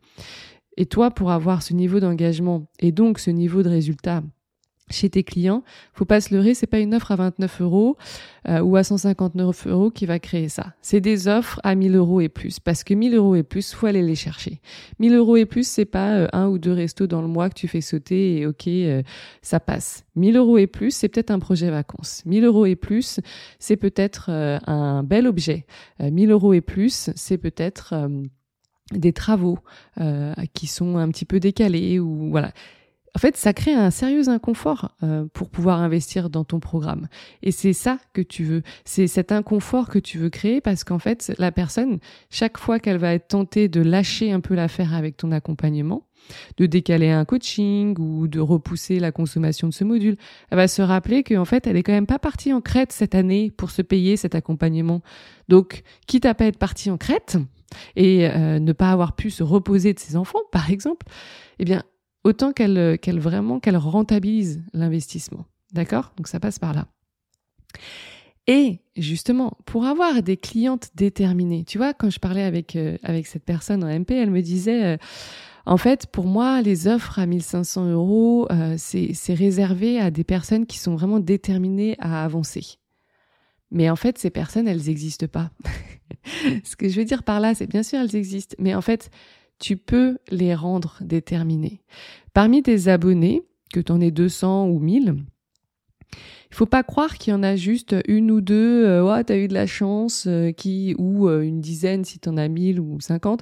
Et 0.77 0.85
toi, 0.85 1.11
pour 1.11 1.31
avoir 1.31 1.61
ce 1.61 1.73
niveau 1.73 1.99
d'engagement 1.99 2.67
et 2.79 2.91
donc 2.91 3.19
ce 3.19 3.31
niveau 3.31 3.63
de 3.63 3.69
résultat 3.69 4.23
chez 4.91 5.09
tes 5.09 5.23
clients, 5.23 5.63
faut 5.93 6.05
pas 6.05 6.21
se 6.21 6.33
leurrer, 6.33 6.53
c'est 6.53 6.67
pas 6.67 6.79
une 6.79 6.93
offre 6.93 7.11
à 7.11 7.15
29 7.15 7.61
euros 7.61 7.97
euh, 8.47 8.59
ou 8.59 8.75
à 8.75 8.83
159 8.83 9.67
euros 9.67 9.89
qui 9.89 10.05
va 10.05 10.19
créer 10.19 10.47
ça. 10.47 10.73
C'est 10.81 11.01
des 11.01 11.27
offres 11.27 11.59
à 11.63 11.73
1000 11.73 11.95
euros 11.95 12.21
et 12.21 12.29
plus, 12.29 12.59
parce 12.59 12.83
que 12.83 12.93
1000 12.93 13.15
euros 13.15 13.35
et 13.35 13.41
plus, 13.41 13.73
faut 13.73 13.87
aller 13.87 14.03
les 14.03 14.15
chercher. 14.15 14.61
1000 14.99 15.15
euros 15.15 15.37
et 15.37 15.45
plus, 15.45 15.67
c'est 15.67 15.85
pas 15.85 16.15
euh, 16.15 16.27
un 16.33 16.47
ou 16.47 16.59
deux 16.59 16.71
restos 16.71 17.07
dans 17.07 17.21
le 17.21 17.27
mois 17.27 17.49
que 17.49 17.55
tu 17.55 17.67
fais 17.67 17.81
sauter 17.81 18.37
et 18.37 18.45
ok, 18.45 18.67
euh, 18.67 19.01
ça 19.41 19.59
passe. 19.59 20.05
1000 20.15 20.37
euros 20.37 20.59
et 20.59 20.67
plus, 20.67 20.91
c'est 20.91 21.09
peut-être 21.09 21.31
un 21.31 21.39
projet 21.39 21.71
vacances. 21.71 22.21
1000 22.25 22.43
euros 22.43 22.67
et 22.67 22.75
plus, 22.75 23.19
c'est 23.57 23.77
peut-être 23.77 24.29
un 24.29 25.03
bel 25.03 25.27
objet. 25.27 25.65
1000 25.99 26.31
euros 26.31 26.53
et 26.53 26.61
plus, 26.61 27.09
c'est 27.15 27.37
peut-être 27.37 27.93
des 28.91 29.13
travaux 29.13 29.59
euh, 29.99 30.33
qui 30.53 30.67
sont 30.67 30.97
un 30.97 31.09
petit 31.09 31.25
peu 31.25 31.39
décalés 31.39 31.99
ou 31.99 32.29
voilà. 32.29 32.51
En 33.15 33.19
fait, 33.19 33.37
ça 33.37 33.53
crée 33.53 33.73
un 33.73 33.91
sérieux 33.91 34.27
inconfort 34.27 34.91
euh, 35.01 35.25
pour 35.33 35.49
pouvoir 35.49 35.79
investir 35.79 36.29
dans 36.29 36.43
ton 36.43 36.59
programme. 36.59 37.07
Et 37.43 37.51
c'est 37.51 37.71
ça 37.71 37.97
que 38.11 38.21
tu 38.21 38.43
veux. 38.43 38.61
C'est 38.83 39.07
cet 39.07 39.31
inconfort 39.31 39.87
que 39.87 39.99
tu 39.99 40.17
veux 40.17 40.29
créer 40.29 40.59
parce 40.59 40.83
qu'en 40.83 40.99
fait, 40.99 41.33
la 41.37 41.53
personne, 41.53 41.99
chaque 42.29 42.57
fois 42.57 42.77
qu'elle 42.77 42.97
va 42.97 43.13
être 43.13 43.29
tentée 43.29 43.69
de 43.69 43.79
lâcher 43.79 44.33
un 44.33 44.41
peu 44.41 44.53
l'affaire 44.53 44.93
avec 44.93 45.15
ton 45.15 45.31
accompagnement, 45.31 46.03
de 46.57 46.65
décaler 46.65 47.09
un 47.09 47.23
coaching 47.23 47.95
ou 47.99 48.27
de 48.27 48.41
repousser 48.41 48.99
la 48.99 49.13
consommation 49.13 49.69
de 49.69 49.73
ce 49.73 49.85
module, 49.85 50.17
elle 50.51 50.57
va 50.57 50.67
se 50.67 50.81
rappeler 50.81 51.23
qu'en 51.23 51.45
fait, 51.45 51.67
elle 51.67 51.77
est 51.77 51.83
quand 51.83 51.93
même 51.93 52.07
pas 52.07 52.19
partie 52.19 52.51
en 52.51 52.59
crête 52.59 52.91
cette 52.91 53.15
année 53.15 53.49
pour 53.49 53.71
se 53.71 53.81
payer 53.81 54.17
cet 54.17 54.35
accompagnement. 54.35 55.01
Donc, 55.47 55.83
quitte 56.05 56.25
à 56.25 56.33
pas 56.33 56.47
être 56.47 56.59
partie 56.59 56.91
en 56.91 56.97
crête, 56.97 57.37
et 57.95 58.27
euh, 58.27 58.59
ne 58.59 58.73
pas 58.73 58.91
avoir 58.91 59.15
pu 59.15 59.29
se 59.29 59.43
reposer 59.43 59.93
de 59.93 59.99
ses 59.99 60.15
enfants, 60.15 60.39
par 60.51 60.69
exemple, 60.69 61.05
eh 61.59 61.65
bien, 61.65 61.83
autant 62.23 62.51
qu'elle 62.51 62.97
qu'elle 62.99 63.19
vraiment 63.19 63.59
qu'elle 63.59 63.77
rentabilise 63.77 64.63
l'investissement. 64.73 65.45
D'accord? 65.73 66.13
Donc 66.17 66.27
ça 66.27 66.39
passe 66.39 66.59
par 66.59 66.73
là. 66.73 66.87
Et 68.47 68.79
justement, 68.95 69.57
pour 69.65 69.85
avoir 69.85 70.21
des 70.21 70.37
clientes 70.37 70.91
déterminées, 70.95 71.63
tu 71.63 71.79
vois, 71.79 71.93
quand 71.93 72.09
je 72.09 72.19
parlais 72.19 72.43
avec 72.43 72.75
euh, 72.75 72.97
avec 73.03 73.27
cette 73.27 73.43
personne 73.43 73.83
en 73.83 73.99
MP, 73.99 74.11
elle 74.11 74.31
me 74.31 74.41
disait, 74.41 74.85
euh, 74.85 74.97
en 75.65 75.77
fait, 75.77 76.05
pour 76.05 76.25
moi, 76.25 76.61
les 76.61 76.87
offres 76.87 77.17
à 77.17 77.25
1500 77.25 77.89
euros, 77.89 78.47
c'est 78.77 79.33
réservé 79.33 79.99
à 79.99 80.11
des 80.11 80.23
personnes 80.23 80.67
qui 80.67 80.77
sont 80.77 80.93
vraiment 80.93 81.19
déterminées 81.19 81.95
à 81.97 82.23
avancer. 82.23 82.77
Mais 83.71 83.89
en 83.89 83.95
fait, 83.95 84.17
ces 84.17 84.29
personnes, 84.29 84.67
elles 84.67 84.85
n'existent 84.85 85.27
pas. 85.27 85.51
Ce 86.63 86.75
que 86.75 86.89
je 86.89 86.99
veux 86.99 87.05
dire 87.05 87.23
par 87.23 87.39
là, 87.39 87.55
c'est 87.55 87.67
bien 87.67 87.83
sûr, 87.83 87.99
elles 87.99 88.15
existent, 88.15 88.55
mais 88.59 88.75
en 88.75 88.81
fait, 88.81 89.09
tu 89.59 89.77
peux 89.77 90.17
les 90.29 90.53
rendre 90.53 90.97
déterminées. 91.01 91.81
Parmi 92.33 92.61
tes 92.63 92.87
abonnés, 92.87 93.43
que 93.73 93.79
tu 93.79 93.91
en 93.91 94.01
aies 94.01 94.11
200 94.11 94.67
ou 94.67 94.79
1000, 94.79 95.15
il 96.51 96.55
faut 96.55 96.65
pas 96.65 96.83
croire 96.83 97.17
qu'il 97.17 97.31
y 97.31 97.35
en 97.35 97.43
a 97.43 97.57
juste 97.57 97.95
une 98.07 98.31
ou 98.31 98.39
deux, 98.39 98.85
euh, 98.85 99.03
ouais, 99.03 99.23
t'as 99.25 99.37
eu 99.37 99.49
de 99.49 99.53
la 99.53 99.67
chance, 99.67 100.25
euh, 100.27 100.51
qui 100.51 100.95
ou 100.97 101.27
euh, 101.27 101.41
une 101.41 101.59
dizaine 101.59 102.05
si 102.05 102.19
t'en 102.19 102.37
as 102.37 102.47
1000 102.47 102.79
ou 102.79 102.97
50, 103.01 103.41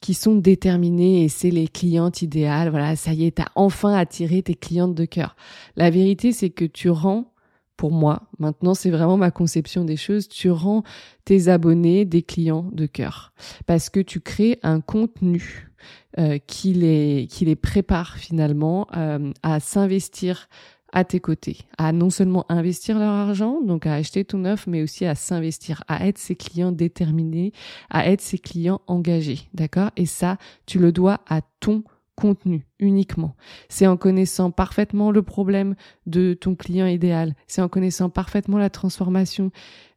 qui 0.00 0.14
sont 0.14 0.36
déterminés 0.36 1.24
et 1.24 1.28
c'est 1.28 1.50
les 1.50 1.66
clientes 1.66 2.22
idéales. 2.22 2.70
Voilà, 2.70 2.94
ça 2.94 3.14
y 3.14 3.26
est, 3.26 3.32
t'as 3.32 3.48
enfin 3.56 3.94
attiré 3.94 4.42
tes 4.42 4.54
clientes 4.54 4.94
de 4.94 5.04
cœur. 5.04 5.34
La 5.74 5.90
vérité, 5.90 6.30
c'est 6.30 6.50
que 6.50 6.64
tu 6.64 6.88
rends 6.88 7.31
pour 7.76 7.92
moi. 7.92 8.22
Maintenant, 8.38 8.74
c'est 8.74 8.90
vraiment 8.90 9.16
ma 9.16 9.30
conception 9.30 9.84
des 9.84 9.96
choses. 9.96 10.28
Tu 10.28 10.50
rends 10.50 10.82
tes 11.24 11.48
abonnés 11.48 12.04
des 12.04 12.22
clients 12.22 12.68
de 12.72 12.86
cœur 12.86 13.32
parce 13.66 13.90
que 13.90 14.00
tu 14.00 14.20
crées 14.20 14.58
un 14.62 14.80
contenu 14.80 15.70
euh, 16.18 16.38
qui 16.46 16.74
les 16.74 17.26
qui 17.28 17.44
les 17.44 17.56
prépare 17.56 18.16
finalement 18.16 18.86
euh, 18.96 19.32
à 19.42 19.60
s'investir 19.60 20.48
à 20.92 21.04
tes 21.04 21.20
côtés, 21.20 21.58
à 21.78 21.92
non 21.92 22.10
seulement 22.10 22.44
investir 22.50 22.98
leur 22.98 23.12
argent, 23.12 23.62
donc 23.62 23.86
à 23.86 23.94
acheter 23.94 24.24
ton 24.24 24.44
offre, 24.44 24.68
mais 24.68 24.82
aussi 24.82 25.06
à 25.06 25.14
s'investir, 25.14 25.82
à 25.88 26.06
être 26.06 26.18
ses 26.18 26.36
clients 26.36 26.70
déterminés, 26.70 27.52
à 27.88 28.08
être 28.08 28.20
ses 28.20 28.38
clients 28.38 28.82
engagés, 28.86 29.48
d'accord? 29.54 29.90
Et 29.96 30.04
ça, 30.04 30.36
tu 30.66 30.78
le 30.78 30.92
dois 30.92 31.20
à 31.26 31.40
ton 31.60 31.82
contenu 32.14 32.66
uniquement. 32.78 33.34
C'est 33.68 33.86
en 33.86 33.96
connaissant 33.96 34.50
parfaitement 34.50 35.10
le 35.10 35.22
problème 35.22 35.74
de 36.06 36.34
ton 36.34 36.54
client 36.54 36.86
idéal, 36.86 37.34
c'est 37.46 37.62
en 37.62 37.68
connaissant 37.68 38.10
parfaitement 38.10 38.58
la 38.58 38.70
transformation 38.70 39.50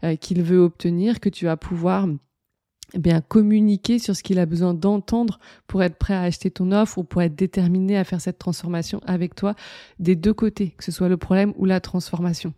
euh, 0.03 0.15
qu'il 0.15 0.41
veut 0.41 0.59
obtenir 0.59 1.19
que 1.19 1.29
tu 1.29 1.45
vas 1.45 1.57
pouvoir 1.57 2.07
eh 2.93 2.99
bien 2.99 3.19
communiquer 3.19 3.99
sur 3.99 4.15
ce 4.15 4.23
qu'il 4.23 4.39
a 4.39 4.45
besoin 4.45 4.73
d'entendre 4.73 5.39
pour 5.67 5.83
être 5.83 5.97
prêt 5.97 6.13
à 6.13 6.21
acheter 6.21 6.51
ton 6.51 6.71
offre 6.71 6.99
ou 6.99 7.03
pour 7.03 7.21
être 7.21 7.35
déterminé 7.35 7.97
à 7.97 8.03
faire 8.03 8.21
cette 8.21 8.37
transformation 8.37 9.01
avec 9.05 9.35
toi 9.35 9.55
des 9.99 10.15
deux 10.15 10.33
côtés, 10.33 10.69
que 10.77 10.83
ce 10.83 10.91
soit 10.91 11.09
le 11.09 11.17
problème 11.17 11.53
ou 11.57 11.65
la 11.65 11.79
transformation. 11.79 12.53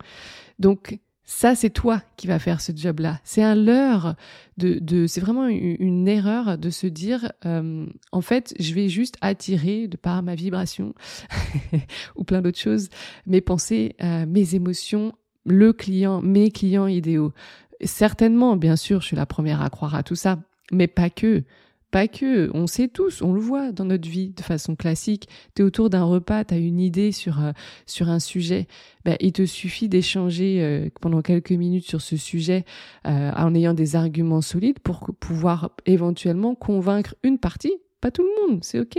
Donc 0.60 1.00
Ça, 1.30 1.56
c'est 1.56 1.70
toi 1.70 2.02
qui 2.16 2.26
vas 2.26 2.40
faire 2.40 2.62
ce 2.62 2.72
job-là. 2.74 3.20
C'est 3.26 3.44
un 3.44 3.54
leurre 3.54 4.16
de, 4.56 4.80
de 4.80 5.08
c'est 5.08 5.20
vraiment 5.20 5.48
une, 5.48 6.08
erreur 6.08 6.58
de 6.58 6.70
se 6.70 6.88
dire, 6.88 7.34
euh, 7.46 7.86
en 8.14 8.22
fait, 8.22 8.54
je 8.60 8.74
vais 8.74 8.88
juste 8.88 9.18
attirer 9.20 9.90
de 9.90 9.98
par 9.98 10.24
ma 10.24 10.36
vibration 10.36 10.96
ou 12.16 12.24
plein 12.24 12.42
d'autres 12.42 12.58
choses, 12.58 12.88
mes 13.26 13.42
pensées, 13.42 13.98
euh, 14.02 14.26
mes 14.26 14.56
émotions, 14.56 15.12
le 15.46 15.74
client, 15.74 16.22
mes 16.22 16.50
clients 16.50 16.88
idéaux. 16.88 17.34
Certainement, 17.84 18.56
bien 18.56 18.78
sûr, 18.78 19.02
je 19.02 19.08
suis 19.08 19.18
la 19.18 19.26
première 19.26 19.62
à 19.62 19.70
croire 19.70 19.96
à 19.96 20.04
tout 20.04 20.16
ça, 20.16 20.40
mais 20.72 20.88
pas 20.88 21.10
que. 21.10 21.44
Pas 21.92 22.10
que, 22.10 22.52
on 22.54 22.68
sait 22.68 22.90
tous, 22.90 23.22
on 23.22 23.34
le 23.34 23.40
voit 23.40 23.72
dans 23.72 23.86
notre 23.86 24.10
vie 24.10 24.30
de 24.30 24.42
façon 24.42 24.76
classique. 24.76 25.30
Tu 25.56 25.62
es 25.62 25.66
autour 25.66 25.90
d'un 25.90 26.04
repas, 26.04 26.44
tu 26.44 26.54
as 26.54 26.58
une 26.58 26.82
idée 26.82 27.14
sur, 27.14 27.42
euh, 27.42 27.52
sur 27.86 28.10
un 28.10 28.20
sujet. 28.20 28.68
Ben, 29.06 29.16
il 29.22 29.32
te 29.32 29.46
suffit 29.46 29.88
d'échanger 29.88 30.62
euh, 30.62 30.90
pendant 31.00 31.22
quelques 31.22 31.52
minutes 31.52 31.88
sur 31.88 32.02
ce 32.02 32.18
sujet 32.18 32.66
euh, 33.06 33.32
en 33.32 33.56
ayant 33.56 33.74
des 33.74 33.96
arguments 33.96 34.42
solides 34.42 34.80
pour 34.80 35.12
pouvoir 35.20 35.72
éventuellement 35.86 36.56
convaincre 36.56 37.16
une 37.24 37.38
partie 37.38 37.74
pas 38.00 38.12
tout 38.12 38.24
le 38.24 38.48
monde, 38.48 38.64
c'est 38.64 38.80
ok, 38.80 38.98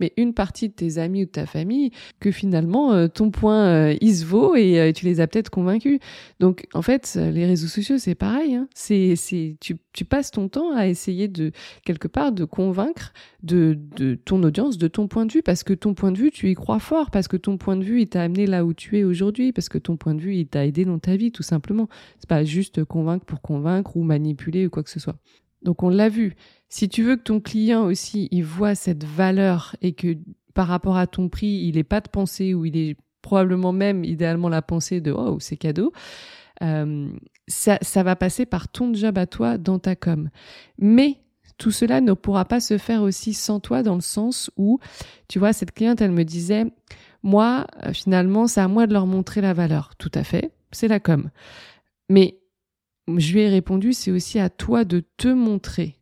mais 0.00 0.12
une 0.16 0.32
partie 0.32 0.68
de 0.68 0.74
tes 0.74 0.96
amis 0.96 1.24
ou 1.24 1.26
de 1.26 1.30
ta 1.30 1.44
famille 1.44 1.90
que 2.18 2.30
finalement 2.30 2.92
euh, 2.92 3.06
ton 3.06 3.30
point 3.30 3.66
euh, 3.66 3.96
il 4.00 4.14
se 4.14 4.24
vaut 4.24 4.56
et 4.56 4.80
euh, 4.80 4.92
tu 4.92 5.04
les 5.04 5.20
as 5.20 5.26
peut-être 5.26 5.50
convaincus. 5.50 5.98
Donc 6.40 6.66
en 6.72 6.80
fait, 6.80 7.18
les 7.20 7.44
réseaux 7.44 7.66
sociaux 7.66 7.98
c'est 7.98 8.14
pareil, 8.14 8.54
hein. 8.54 8.66
c'est 8.74 9.16
c'est 9.16 9.56
tu, 9.60 9.76
tu 9.92 10.04
passes 10.06 10.30
ton 10.30 10.48
temps 10.48 10.74
à 10.74 10.86
essayer 10.86 11.28
de 11.28 11.52
quelque 11.84 12.08
part 12.08 12.32
de 12.32 12.44
convaincre 12.44 13.12
de 13.42 13.78
de 13.96 14.14
ton 14.14 14.42
audience 14.42 14.78
de 14.78 14.88
ton 14.88 15.08
point 15.08 15.26
de 15.26 15.32
vue 15.32 15.42
parce 15.42 15.62
que 15.62 15.74
ton 15.74 15.92
point 15.92 16.12
de 16.12 16.18
vue 16.18 16.30
tu 16.30 16.50
y 16.50 16.54
crois 16.54 16.78
fort 16.78 17.10
parce 17.10 17.28
que 17.28 17.36
ton 17.36 17.58
point 17.58 17.76
de 17.76 17.84
vue 17.84 18.00
il 18.02 18.08
t'a 18.08 18.22
amené 18.22 18.46
là 18.46 18.64
où 18.64 18.72
tu 18.72 18.98
es 18.98 19.04
aujourd'hui 19.04 19.52
parce 19.52 19.68
que 19.68 19.78
ton 19.78 19.96
point 19.98 20.14
de 20.14 20.20
vue 20.20 20.36
il 20.36 20.46
t'a 20.46 20.64
aidé 20.64 20.86
dans 20.86 20.98
ta 20.98 21.16
vie 21.16 21.32
tout 21.32 21.42
simplement. 21.42 21.88
C'est 22.18 22.28
pas 22.28 22.44
juste 22.44 22.84
convaincre 22.84 23.26
pour 23.26 23.42
convaincre 23.42 23.96
ou 23.96 24.02
manipuler 24.02 24.66
ou 24.66 24.70
quoi 24.70 24.82
que 24.82 24.90
ce 24.90 25.00
soit. 25.00 25.16
Donc 25.62 25.82
on 25.82 25.88
l'a 25.88 26.08
vu. 26.08 26.34
Si 26.68 26.88
tu 26.88 27.02
veux 27.02 27.16
que 27.16 27.22
ton 27.22 27.40
client 27.40 27.84
aussi, 27.84 28.28
il 28.30 28.44
voit 28.44 28.74
cette 28.74 29.04
valeur 29.04 29.74
et 29.80 29.92
que 29.92 30.16
par 30.54 30.66
rapport 30.66 30.96
à 30.96 31.06
ton 31.06 31.28
prix, 31.28 31.64
il 31.66 31.76
n'ait 31.76 31.84
pas 31.84 32.00
de 32.00 32.08
pensée 32.08 32.52
ou 32.54 32.66
il 32.66 32.76
est 32.76 32.96
probablement 33.22 33.72
même 33.72 34.04
idéalement 34.04 34.48
la 34.48 34.62
pensée 34.62 35.00
de 35.00 35.12
oh 35.12 35.38
c'est 35.40 35.56
cadeau, 35.56 35.92
euh, 36.62 37.10
ça, 37.46 37.78
ça 37.82 38.02
va 38.02 38.16
passer 38.16 38.46
par 38.46 38.68
ton 38.68 38.92
job 38.94 39.18
à 39.18 39.26
toi 39.26 39.58
dans 39.58 39.78
ta 39.78 39.96
com. 39.96 40.30
Mais 40.78 41.18
tout 41.56 41.70
cela 41.70 42.00
ne 42.00 42.12
pourra 42.12 42.44
pas 42.44 42.60
se 42.60 42.78
faire 42.78 43.02
aussi 43.02 43.34
sans 43.34 43.60
toi 43.60 43.82
dans 43.82 43.94
le 43.94 44.00
sens 44.00 44.50
où, 44.56 44.78
tu 45.26 45.38
vois, 45.38 45.52
cette 45.52 45.72
cliente, 45.72 46.00
elle 46.00 46.12
me 46.12 46.24
disait, 46.24 46.66
moi, 47.22 47.66
euh, 47.84 47.92
finalement, 47.92 48.46
c'est 48.46 48.60
à 48.60 48.68
moi 48.68 48.86
de 48.86 48.92
leur 48.92 49.06
montrer 49.06 49.40
la 49.40 49.54
valeur. 49.54 49.94
Tout 49.98 50.12
à 50.14 50.22
fait, 50.22 50.52
c'est 50.70 50.88
la 50.88 51.00
com. 51.00 51.30
Mais 52.08 52.38
je 53.08 53.32
lui 53.32 53.40
ai 53.40 53.48
répondu, 53.48 53.92
c'est 53.92 54.10
aussi 54.10 54.38
à 54.38 54.50
toi 54.50 54.84
de 54.84 55.02
te 55.16 55.28
montrer 55.28 55.97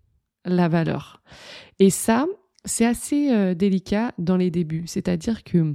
la 0.46 0.68
valeur. 0.68 1.22
Et 1.78 1.90
ça, 1.90 2.26
c'est 2.64 2.86
assez 2.86 3.30
euh, 3.30 3.54
délicat 3.54 4.12
dans 4.18 4.36
les 4.36 4.50
débuts. 4.50 4.84
C'est-à-dire 4.86 5.44
que 5.44 5.74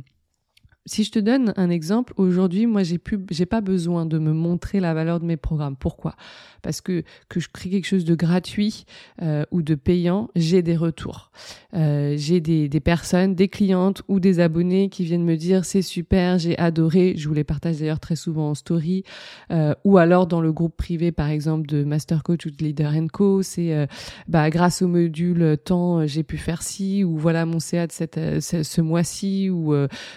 si 0.85 1.03
je 1.03 1.11
te 1.11 1.19
donne 1.19 1.53
un 1.57 1.69
exemple, 1.69 2.13
aujourd'hui, 2.17 2.65
moi, 2.65 2.81
j'ai 2.81 2.97
plus, 2.97 3.19
j'ai 3.29 3.45
pas 3.45 3.61
besoin 3.61 4.05
de 4.07 4.17
me 4.17 4.33
montrer 4.33 4.79
la 4.79 4.93
valeur 4.93 5.19
de 5.19 5.25
mes 5.25 5.37
programmes. 5.37 5.75
Pourquoi? 5.75 6.15
Parce 6.63 6.81
que 6.81 7.03
que 7.29 7.39
je 7.39 7.49
crée 7.49 7.69
quelque 7.69 7.85
chose 7.85 8.05
de 8.05 8.15
gratuit 8.15 8.85
euh, 9.21 9.43
ou 9.51 9.61
de 9.61 9.75
payant, 9.75 10.29
j'ai 10.35 10.61
des 10.61 10.75
retours. 10.75 11.31
Euh, 11.75 12.15
j'ai 12.17 12.39
des, 12.39 12.67
des 12.67 12.79
personnes, 12.79 13.35
des 13.35 13.47
clientes 13.47 14.01
ou 14.07 14.19
des 14.19 14.39
abonnés 14.39 14.89
qui 14.89 15.03
viennent 15.03 15.23
me 15.23 15.37
dire 15.37 15.65
c'est 15.65 15.81
super, 15.81 16.39
j'ai 16.39 16.57
adoré. 16.57 17.13
Je 17.15 17.27
vous 17.27 17.33
les 17.33 17.43
partage 17.43 17.79
d'ailleurs 17.79 17.99
très 17.99 18.15
souvent 18.15 18.49
en 18.49 18.55
story 18.55 19.03
euh, 19.51 19.73
ou 19.83 19.97
alors 19.97 20.27
dans 20.27 20.41
le 20.41 20.51
groupe 20.51 20.75
privé, 20.75 21.11
par 21.11 21.29
exemple 21.29 21.67
de 21.67 21.83
Master 21.83 22.23
Coach 22.23 22.45
ou 22.45 22.51
de 22.51 22.57
Leader 22.57 22.93
Co. 23.13 23.41
C'est 23.41 23.87
bah 24.27 24.49
grâce 24.49 24.81
au 24.81 24.87
module 24.87 25.57
temps, 25.63 26.05
j'ai 26.07 26.23
pu 26.23 26.37
faire 26.37 26.61
ci 26.61 27.03
ou 27.03 27.17
voilà 27.17 27.45
mon 27.45 27.59
CA 27.59 27.87
de 27.87 27.91
cette 27.91 28.19
ce, 28.41 28.63
ce 28.63 28.81
mois-ci 28.81 29.49
ou 29.49 29.73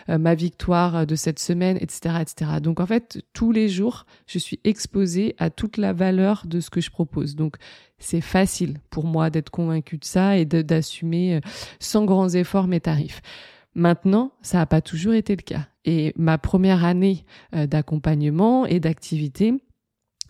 ma 0.09 0.35
vie 0.35 0.51
de 0.59 1.15
cette 1.15 1.39
semaine, 1.39 1.77
etc., 1.81 2.17
etc. 2.21 2.51
Donc 2.63 2.81
en 2.81 2.87
fait, 2.87 3.23
tous 3.33 3.53
les 3.53 3.69
jours, 3.69 4.07
je 4.27 4.39
suis 4.39 4.61
exposée 4.65 5.35
à 5.39 5.51
toute 5.51 5.77
la 5.77 5.93
valeur 5.93 6.45
de 6.47 6.61
ce 6.61 6.71
que 6.71 6.81
je 6.81 6.91
propose. 6.91 7.37
Donc 7.37 7.57
c'est 7.99 8.21
facile 8.21 8.79
pour 8.91 9.05
moi 9.05 9.31
d'être 9.31 9.51
convaincue 9.51 9.99
de 9.99 10.05
ça 10.05 10.37
et 10.37 10.45
d'assumer 10.45 11.37
euh, 11.37 11.41
sans 11.81 12.05
grands 12.05 12.29
efforts 12.29 12.67
mes 12.67 12.81
tarifs. 12.81 13.21
Maintenant, 13.75 14.33
ça 14.43 14.59
n'a 14.59 14.67
pas 14.67 14.81
toujours 14.81 15.15
été 15.15 15.35
le 15.35 15.43
cas. 15.43 15.67
Et 15.85 16.13
ma 16.17 16.39
première 16.39 16.85
année 16.85 17.25
euh, 17.55 17.67
d'accompagnement 17.67 18.67
et 18.67 18.81
d'activité, 18.81 19.55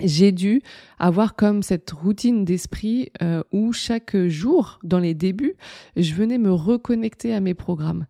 j'ai 0.03 0.33
dû 0.33 0.61
avoir 0.99 1.37
comme 1.37 1.63
cette 1.63 1.91
routine 1.91 2.45
d'esprit 2.45 3.11
euh, 3.23 3.43
où 3.53 3.73
chaque 3.73 4.17
jour, 4.27 4.81
dans 4.83 4.99
les 4.99 5.15
débuts, 5.15 5.55
je 5.97 6.15
venais 6.15 6.39
me 6.39 6.53
reconnecter 6.53 7.33
à 7.33 7.41
mes 7.41 7.55
programmes. 7.55 8.07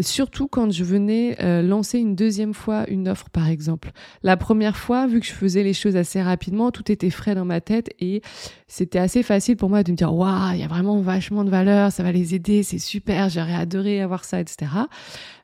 Surtout 0.00 0.48
quand 0.48 0.72
je 0.72 0.84
venais 0.84 1.36
euh, 1.42 1.60
lancer 1.60 1.98
une 1.98 2.14
deuxième 2.14 2.54
fois 2.54 2.88
une 2.88 3.08
offre, 3.08 3.28
par 3.28 3.48
exemple. 3.48 3.90
La 4.22 4.38
première 4.38 4.76
fois, 4.76 5.06
vu 5.06 5.20
que 5.20 5.26
je 5.26 5.32
faisais 5.32 5.62
les 5.62 5.74
choses 5.74 5.96
assez 5.96 6.22
rapidement, 6.22 6.70
tout 6.70 6.90
était 6.90 7.10
frais 7.10 7.34
dans 7.34 7.44
ma 7.44 7.60
tête 7.60 7.90
et 8.00 8.22
c'était 8.68 8.98
assez 8.98 9.22
facile 9.22 9.58
pour 9.58 9.68
moi 9.68 9.82
de 9.82 9.90
me 9.90 9.96
dire 9.96 10.14
waouh, 10.14 10.54
il 10.54 10.60
y 10.60 10.62
a 10.62 10.66
vraiment 10.66 10.98
vachement 11.02 11.44
de 11.44 11.50
valeur, 11.50 11.92
ça 11.92 12.02
va 12.02 12.10
les 12.10 12.34
aider, 12.34 12.62
c'est 12.62 12.78
super, 12.78 13.28
j'aurais 13.28 13.54
adoré 13.54 14.00
avoir 14.00 14.24
ça, 14.24 14.40
etc. 14.40 14.70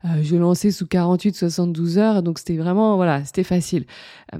Euh, 0.06 0.22
je 0.22 0.36
lançais 0.36 0.70
sous 0.70 0.86
48-72 0.86 1.98
heures, 1.98 2.22
donc 2.22 2.38
c'était 2.38 2.56
vraiment 2.56 2.96
voilà, 2.96 3.22
c'était 3.26 3.44
facile. 3.44 3.84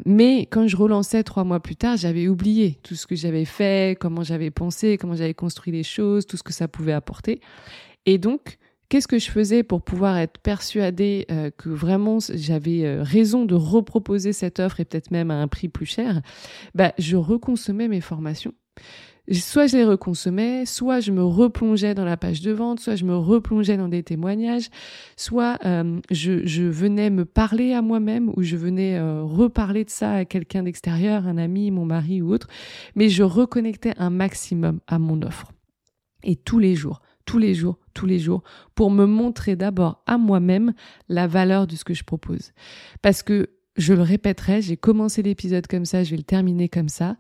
Mais 0.07 0.47
quand 0.47 0.67
je 0.69 0.77
relançais 0.79 1.23
trois 1.23 1.45
mois 1.45 1.61
plus 1.61 1.77
tard, 1.77 1.99
j'avais 1.99 2.29
oublié 2.29 2.79
tout 2.83 2.95
ce 2.95 3.07
que 3.07 3.15
j'avais 3.15 3.45
fait, 3.45 3.99
comment 4.01 4.23
j'avais 4.23 4.51
pensé, 4.51 4.97
comment 4.97 5.17
j'avais 5.17 5.35
construit 5.35 5.73
les 5.73 5.83
choses, 5.83 6.27
tout 6.27 6.39
ce 6.39 6.43
que 6.43 6.55
ça 6.55 6.67
pouvait 6.67 6.95
apporter. 6.95 7.43
Et 8.07 8.17
donc, 8.17 8.57
Qu'est-ce 8.89 9.09
que 9.09 9.19
je 9.19 9.31
faisais 9.31 9.63
pour 9.63 9.83
pouvoir 9.83 10.17
être 10.17 10.39
persuadée 10.39 11.27
euh, 11.31 11.51
que 11.51 11.69
vraiment 11.69 12.19
j'avais 12.21 12.87
euh, 12.87 13.03
raison 13.03 13.45
de 13.45 13.55
reproposer 13.55 14.33
cette 14.33 14.61
offre 14.61 14.81
et 14.81 14.87
peut-être 14.87 15.11
même 15.11 15.31
à 15.31 15.35
un 15.35 15.47
prix 15.47 15.69
plus 15.69 15.85
cher? 15.85 16.23
Bah, 16.75 16.95
Je 16.97 17.17
reconsommais 17.17 17.89
mes 17.89 18.01
formations. 18.01 18.55
Soit 19.31 19.67
je 19.67 19.77
les 19.77 19.85
reconsommais, 19.85 20.65
soit 20.65 21.01
je 21.01 21.13
me 21.13 21.23
replongeais 21.23 21.95
dans 21.95 22.07
la 22.07 22.17
page 22.17 22.41
de 22.41 22.51
vente, 22.51 22.81
soit 22.81 22.97
je 22.97 23.05
me 23.05 23.15
replongeais 23.15 23.77
dans 23.77 23.89
des 23.89 24.03
témoignages, 24.03 24.71
soit 25.17 25.59
euh, 25.67 26.01
je, 26.11 26.47
je, 26.47 26.63
venais 26.63 27.11
me 27.11 27.27
parler 27.27 27.75
à 27.75 27.83
moi-même 27.83 28.33
ou 28.37 28.43
je 28.43 28.57
venais 28.57 28.99
reparler 28.99 29.85
de 29.85 29.91
ça 29.91 30.13
à 30.15 30.25
quelqu'un 30.25 30.63
d'extérieur, 30.63 31.27
un 31.27 31.37
ami, 31.37 31.71
mon 31.71 31.85
mari 31.85 32.23
ou 32.23 32.33
autre, 32.33 32.49
mais 32.95 33.11
je 33.11 33.23
reconnectais 33.23 33.93
un 33.99 34.09
maximum 34.09 34.81
à 34.87 34.99
mon 34.99 35.21
offre. 35.21 35.53
Et 36.23 36.35
tous 36.35 36.59
les 36.59 36.75
jours, 36.75 37.03
tous 37.29 37.37
les 37.37 37.53
jours, 37.53 37.79
tous 37.93 38.07
les 38.07 38.19
jours, 38.19 38.43
pour 38.75 38.91
me 38.91 39.05
montrer 39.05 39.55
d'abord 39.55 40.03
à 40.07 40.17
moi-même 40.17 40.73
la 41.11 41.27
valeur 41.27 41.67
de 41.67 41.77
ce 41.77 41.85
que 41.85 41.93
je 41.93 42.03
propose. 42.03 42.53
Parce 43.03 43.23
que, 43.23 43.51
je 43.77 43.93
le 43.93 44.01
répéterai, 44.01 44.63
j'ai 44.63 44.79
commencé 44.79 45.23
l'épisode 45.23 45.67
comme 45.67 45.85
ça, 45.85 46.03
je 46.05 46.13
vais 46.13 46.17
le 46.17 46.23
terminer 46.23 46.71
comme 46.71 46.89
ça. 46.89 47.17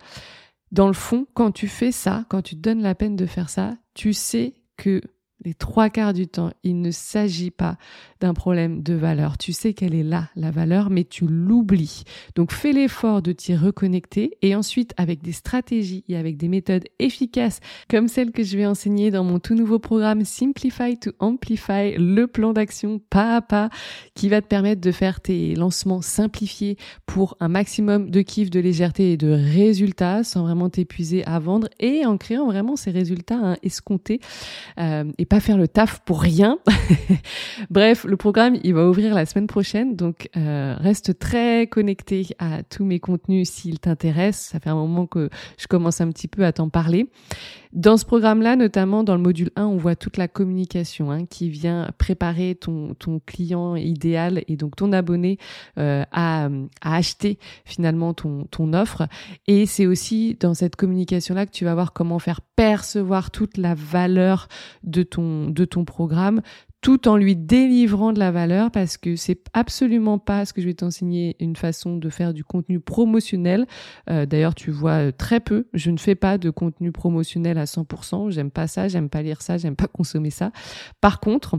Dans 0.72 0.86
le 0.86 0.94
fond, 0.94 1.26
quand 1.34 1.52
tu 1.52 1.68
fais 1.68 1.92
ça, 1.92 2.24
quand 2.30 2.40
tu 2.40 2.56
te 2.56 2.60
donnes 2.60 2.80
la 2.80 2.94
peine 2.94 3.16
de 3.16 3.26
faire 3.26 3.50
ça, 3.50 3.76
tu 3.92 4.14
sais 4.14 4.54
que 4.78 5.02
les 5.44 5.54
trois 5.54 5.88
quarts 5.88 6.12
du 6.12 6.26
temps, 6.26 6.50
il 6.64 6.80
ne 6.80 6.90
s'agit 6.90 7.50
pas 7.50 7.76
d'un 8.20 8.34
problème 8.34 8.82
de 8.82 8.94
valeur. 8.94 9.38
Tu 9.38 9.52
sais 9.52 9.72
qu'elle 9.72 9.94
est 9.94 10.02
là, 10.02 10.28
la 10.34 10.50
valeur, 10.50 10.90
mais 10.90 11.04
tu 11.04 11.26
l'oublies. 11.28 12.02
Donc 12.34 12.52
fais 12.52 12.72
l'effort 12.72 13.22
de 13.22 13.30
t'y 13.30 13.54
reconnecter 13.54 14.36
et 14.42 14.56
ensuite 14.56 14.92
avec 14.96 15.22
des 15.22 15.32
stratégies 15.32 16.04
et 16.08 16.16
avec 16.16 16.36
des 16.36 16.48
méthodes 16.48 16.84
efficaces 16.98 17.60
comme 17.88 18.08
celles 18.08 18.32
que 18.32 18.42
je 18.42 18.56
vais 18.56 18.66
enseigner 18.66 19.12
dans 19.12 19.22
mon 19.22 19.38
tout 19.38 19.54
nouveau 19.54 19.78
programme 19.78 20.24
Simplify 20.24 20.96
to 20.98 21.12
Amplify, 21.20 21.94
le 21.96 22.26
plan 22.26 22.52
d'action 22.52 23.00
pas 23.10 23.36
à 23.36 23.40
pas 23.40 23.70
qui 24.14 24.28
va 24.28 24.42
te 24.42 24.46
permettre 24.48 24.80
de 24.80 24.90
faire 24.90 25.20
tes 25.20 25.54
lancements 25.54 26.02
simplifiés 26.02 26.76
pour 27.06 27.36
un 27.38 27.48
maximum 27.48 28.10
de 28.10 28.22
kiff, 28.22 28.50
de 28.50 28.58
légèreté 28.58 29.12
et 29.12 29.16
de 29.16 29.30
résultats 29.30 30.24
sans 30.24 30.42
vraiment 30.42 30.68
t'épuiser 30.68 31.24
à 31.26 31.38
vendre 31.38 31.68
et 31.78 32.04
en 32.04 32.16
créant 32.16 32.46
vraiment 32.46 32.74
ces 32.74 32.90
résultats 32.90 33.56
escomptés 33.62 34.20
euh, 34.78 35.04
pas 35.28 35.40
faire 35.40 35.58
le 35.58 35.68
taf 35.68 36.00
pour 36.00 36.20
rien. 36.20 36.58
Bref, 37.70 38.04
le 38.04 38.16
programme, 38.16 38.56
il 38.64 38.74
va 38.74 38.88
ouvrir 38.88 39.14
la 39.14 39.26
semaine 39.26 39.46
prochaine, 39.46 39.94
donc 39.94 40.28
euh, 40.36 40.74
reste 40.78 41.18
très 41.18 41.66
connecté 41.66 42.26
à 42.38 42.62
tous 42.62 42.84
mes 42.84 42.98
contenus 42.98 43.50
s'il 43.50 43.78
t'intéresse. 43.78 44.48
Ça 44.52 44.60
fait 44.60 44.70
un 44.70 44.74
moment 44.74 45.06
que 45.06 45.28
je 45.58 45.66
commence 45.66 46.00
un 46.00 46.10
petit 46.10 46.28
peu 46.28 46.44
à 46.44 46.52
t'en 46.52 46.68
parler. 46.68 47.08
Dans 47.74 47.98
ce 47.98 48.06
programme-là, 48.06 48.56
notamment 48.56 49.04
dans 49.04 49.14
le 49.14 49.20
module 49.20 49.50
1, 49.56 49.66
on 49.66 49.76
voit 49.76 49.94
toute 49.94 50.16
la 50.16 50.26
communication 50.26 51.10
hein, 51.10 51.26
qui 51.26 51.50
vient 51.50 51.90
préparer 51.98 52.54
ton, 52.54 52.94
ton 52.94 53.20
client 53.24 53.76
idéal 53.76 54.42
et 54.48 54.56
donc 54.56 54.74
ton 54.76 54.90
abonné 54.92 55.38
euh, 55.76 56.02
à, 56.10 56.46
à, 56.80 56.96
acheter 56.96 57.38
finalement 57.66 58.14
ton, 58.14 58.46
ton 58.50 58.72
offre. 58.72 59.06
Et 59.46 59.66
c'est 59.66 59.86
aussi 59.86 60.36
dans 60.40 60.54
cette 60.54 60.76
communication-là 60.76 61.44
que 61.44 61.50
tu 61.50 61.66
vas 61.66 61.74
voir 61.74 61.92
comment 61.92 62.18
faire 62.18 62.40
percevoir 62.40 63.30
toute 63.30 63.58
la 63.58 63.74
valeur 63.74 64.48
de 64.82 65.02
ton, 65.02 65.17
de 65.20 65.64
ton 65.64 65.84
programme 65.84 66.42
tout 66.80 67.08
en 67.08 67.16
lui 67.16 67.34
délivrant 67.34 68.12
de 68.12 68.18
la 68.18 68.30
valeur 68.30 68.70
parce 68.70 68.96
que 68.96 69.16
c'est 69.16 69.40
absolument 69.52 70.18
pas 70.18 70.44
ce 70.44 70.52
que 70.52 70.60
je 70.60 70.66
vais 70.66 70.74
t'enseigner 70.74 71.36
une 71.40 71.56
façon 71.56 71.96
de 71.96 72.08
faire 72.08 72.32
du 72.32 72.44
contenu 72.44 72.78
promotionnel. 72.78 73.66
Euh, 74.08 74.26
d'ailleurs, 74.26 74.54
tu 74.54 74.70
vois 74.70 75.10
très 75.10 75.40
peu. 75.40 75.66
Je 75.74 75.90
ne 75.90 75.98
fais 75.98 76.14
pas 76.14 76.38
de 76.38 76.50
contenu 76.50 76.92
promotionnel 76.92 77.58
à 77.58 77.64
100%. 77.64 78.30
J'aime 78.30 78.50
pas 78.50 78.68
ça, 78.68 78.86
j'aime 78.88 79.08
pas 79.08 79.22
lire 79.22 79.42
ça, 79.42 79.58
j'aime 79.58 79.76
pas 79.76 79.88
consommer 79.88 80.30
ça. 80.30 80.52
Par 81.00 81.18
contre, 81.18 81.58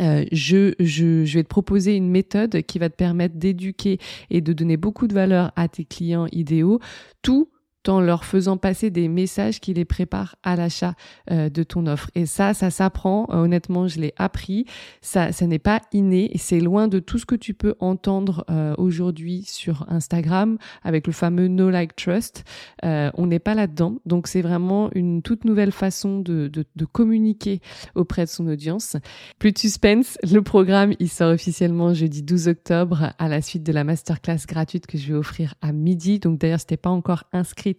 euh, 0.00 0.24
je, 0.32 0.74
je, 0.80 1.24
je, 1.24 1.34
vais 1.34 1.42
te 1.44 1.48
proposer 1.48 1.96
une 1.96 2.08
méthode 2.08 2.62
qui 2.62 2.78
va 2.78 2.88
te 2.88 2.96
permettre 2.96 3.36
d'éduquer 3.36 3.98
et 4.30 4.40
de 4.40 4.52
donner 4.52 4.78
beaucoup 4.78 5.06
de 5.06 5.12
valeur 5.12 5.52
à 5.54 5.68
tes 5.68 5.84
clients 5.84 6.26
idéaux, 6.32 6.80
tout 7.20 7.50
en 7.88 8.00
leur 8.00 8.24
faisant 8.24 8.56
passer 8.56 8.90
des 8.90 9.08
messages 9.08 9.60
qui 9.60 9.74
les 9.74 9.84
préparent 9.84 10.36
à 10.42 10.56
l'achat 10.56 10.94
euh, 11.30 11.48
de 11.48 11.62
ton 11.62 11.86
offre. 11.86 12.10
Et 12.14 12.26
ça, 12.26 12.54
ça 12.54 12.70
s'apprend. 12.70 13.26
Euh, 13.30 13.44
honnêtement, 13.44 13.88
je 13.88 14.00
l'ai 14.00 14.14
appris. 14.16 14.66
Ça, 15.00 15.32
ça 15.32 15.46
n'est 15.46 15.58
pas 15.58 15.80
inné 15.92 16.30
c'est 16.42 16.60
loin 16.60 16.88
de 16.88 16.98
tout 16.98 17.18
ce 17.18 17.26
que 17.26 17.36
tu 17.36 17.54
peux 17.54 17.76
entendre 17.78 18.44
euh, 18.50 18.74
aujourd'hui 18.76 19.44
sur 19.46 19.86
Instagram 19.88 20.58
avec 20.82 21.06
le 21.06 21.12
fameux 21.12 21.46
No 21.46 21.70
Like 21.70 21.94
Trust. 21.94 22.44
on 22.82 23.26
n'est 23.26 23.38
pas 23.38 23.54
là-dedans. 23.54 23.96
Donc, 24.06 24.26
c'est 24.26 24.42
vraiment 24.42 24.90
une 24.92 25.22
toute 25.22 25.44
nouvelle 25.44 25.70
façon 25.70 26.18
de, 26.18 26.48
de, 26.48 26.64
de, 26.74 26.84
communiquer 26.84 27.60
auprès 27.94 28.24
de 28.24 28.30
son 28.30 28.48
audience. 28.48 28.96
Plus 29.38 29.52
de 29.52 29.58
suspense, 29.58 30.18
le 30.22 30.42
programme, 30.42 30.94
il 30.98 31.08
sort 31.08 31.32
officiellement 31.32 31.94
jeudi 31.94 32.22
12 32.22 32.48
octobre 32.48 33.12
à 33.18 33.28
la 33.28 33.40
suite 33.40 33.62
de 33.62 33.72
la 33.72 33.84
masterclass 33.84 34.46
gratuite 34.48 34.86
que 34.88 34.98
je 34.98 35.12
vais 35.12 35.18
offrir 35.18 35.54
à 35.62 35.72
midi. 35.72 36.18
Donc, 36.18 36.40
d'ailleurs, 36.40 36.60
si 36.60 36.66
t'es 36.66 36.76
pas 36.76 36.90
encore 36.90 37.24
inscrit 37.32 37.71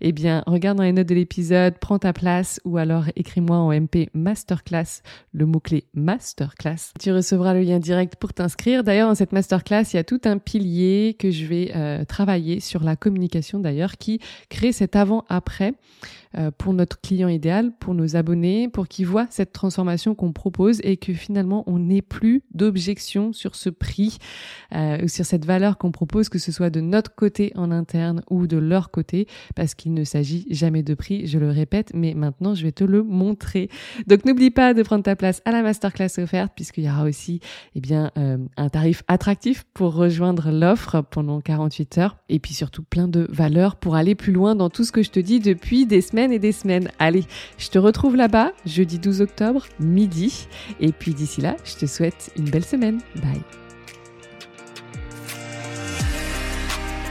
eh 0.00 0.12
bien, 0.12 0.42
regarde 0.46 0.78
dans 0.78 0.84
les 0.84 0.92
notes 0.92 1.08
de 1.08 1.14
l'épisode, 1.14 1.74
prends 1.78 1.98
ta 1.98 2.12
place 2.12 2.60
ou 2.64 2.76
alors 2.76 3.04
écris-moi 3.16 3.56
en 3.56 3.72
MP 3.72 4.08
Masterclass, 4.14 5.02
le 5.32 5.46
mot-clé 5.46 5.84
Masterclass. 5.94 6.92
Tu 7.00 7.12
recevras 7.12 7.54
le 7.54 7.60
lien 7.60 7.78
direct 7.78 8.16
pour 8.16 8.32
t'inscrire. 8.32 8.84
D'ailleurs, 8.84 9.08
dans 9.08 9.14
cette 9.14 9.32
Masterclass, 9.32 9.84
il 9.92 9.96
y 9.96 9.98
a 9.98 10.04
tout 10.04 10.20
un 10.24 10.38
pilier 10.38 11.16
que 11.18 11.30
je 11.30 11.46
vais 11.46 11.72
euh, 11.74 12.04
travailler 12.04 12.60
sur 12.60 12.82
la 12.82 12.96
communication 12.96 13.60
d'ailleurs 13.60 13.96
qui 13.96 14.20
crée 14.48 14.72
cet 14.72 14.96
avant-après. 14.96 15.74
Euh, 16.36 16.50
pour 16.56 16.74
notre 16.74 17.00
client 17.00 17.28
idéal, 17.28 17.72
pour 17.80 17.94
nos 17.94 18.16
abonnés, 18.16 18.68
pour 18.68 18.86
qu'ils 18.86 19.06
voient 19.06 19.26
cette 19.30 19.52
transformation 19.52 20.14
qu'on 20.14 20.32
propose 20.32 20.78
et 20.84 20.98
que 20.98 21.14
finalement 21.14 21.64
on 21.66 21.78
n'ait 21.78 22.02
plus 22.02 22.42
d'objection 22.52 23.32
sur 23.32 23.54
ce 23.54 23.70
prix 23.70 24.18
euh, 24.74 24.98
ou 25.02 25.08
sur 25.08 25.24
cette 25.24 25.46
valeur 25.46 25.78
qu'on 25.78 25.90
propose, 25.90 26.28
que 26.28 26.38
ce 26.38 26.52
soit 26.52 26.68
de 26.68 26.82
notre 26.82 27.14
côté 27.14 27.52
en 27.54 27.70
interne 27.70 28.22
ou 28.28 28.46
de 28.46 28.58
leur 28.58 28.90
côté, 28.90 29.26
parce 29.56 29.74
qu'il 29.74 29.94
ne 29.94 30.04
s'agit 30.04 30.46
jamais 30.50 30.82
de 30.82 30.92
prix, 30.92 31.26
je 31.26 31.38
le 31.38 31.50
répète, 31.50 31.92
mais 31.94 32.12
maintenant 32.12 32.54
je 32.54 32.62
vais 32.62 32.72
te 32.72 32.84
le 32.84 33.02
montrer. 33.02 33.70
Donc 34.06 34.26
n'oublie 34.26 34.50
pas 34.50 34.74
de 34.74 34.82
prendre 34.82 35.04
ta 35.04 35.16
place 35.16 35.40
à 35.46 35.50
la 35.50 35.62
masterclass 35.62 36.18
offerte, 36.18 36.52
puisqu'il 36.54 36.84
y 36.84 36.90
aura 36.90 37.04
aussi 37.04 37.40
eh 37.74 37.80
bien, 37.80 38.10
euh, 38.18 38.36
un 38.58 38.68
tarif 38.68 39.02
attractif 39.08 39.64
pour 39.72 39.94
rejoindre 39.94 40.50
l'offre 40.50 41.02
pendant 41.10 41.40
48 41.40 41.98
heures, 41.98 42.18
et 42.28 42.38
puis 42.38 42.52
surtout 42.52 42.82
plein 42.82 43.08
de 43.08 43.26
valeurs 43.30 43.76
pour 43.76 43.94
aller 43.94 44.14
plus 44.14 44.32
loin 44.32 44.54
dans 44.54 44.68
tout 44.68 44.84
ce 44.84 44.92
que 44.92 45.02
je 45.02 45.10
te 45.10 45.20
dis 45.20 45.40
depuis 45.40 45.86
des 45.86 46.02
et 46.26 46.38
des 46.38 46.52
semaines. 46.52 46.90
Allez, 46.98 47.24
je 47.58 47.68
te 47.68 47.78
retrouve 47.78 48.16
là-bas 48.16 48.52
jeudi 48.66 48.98
12 48.98 49.22
octobre, 49.22 49.66
midi. 49.80 50.48
Et 50.80 50.92
puis 50.92 51.14
d'ici 51.14 51.40
là, 51.40 51.56
je 51.64 51.74
te 51.74 51.86
souhaite 51.86 52.30
une 52.36 52.50
belle 52.50 52.64
semaine. 52.64 53.00
Bye. 53.16 53.42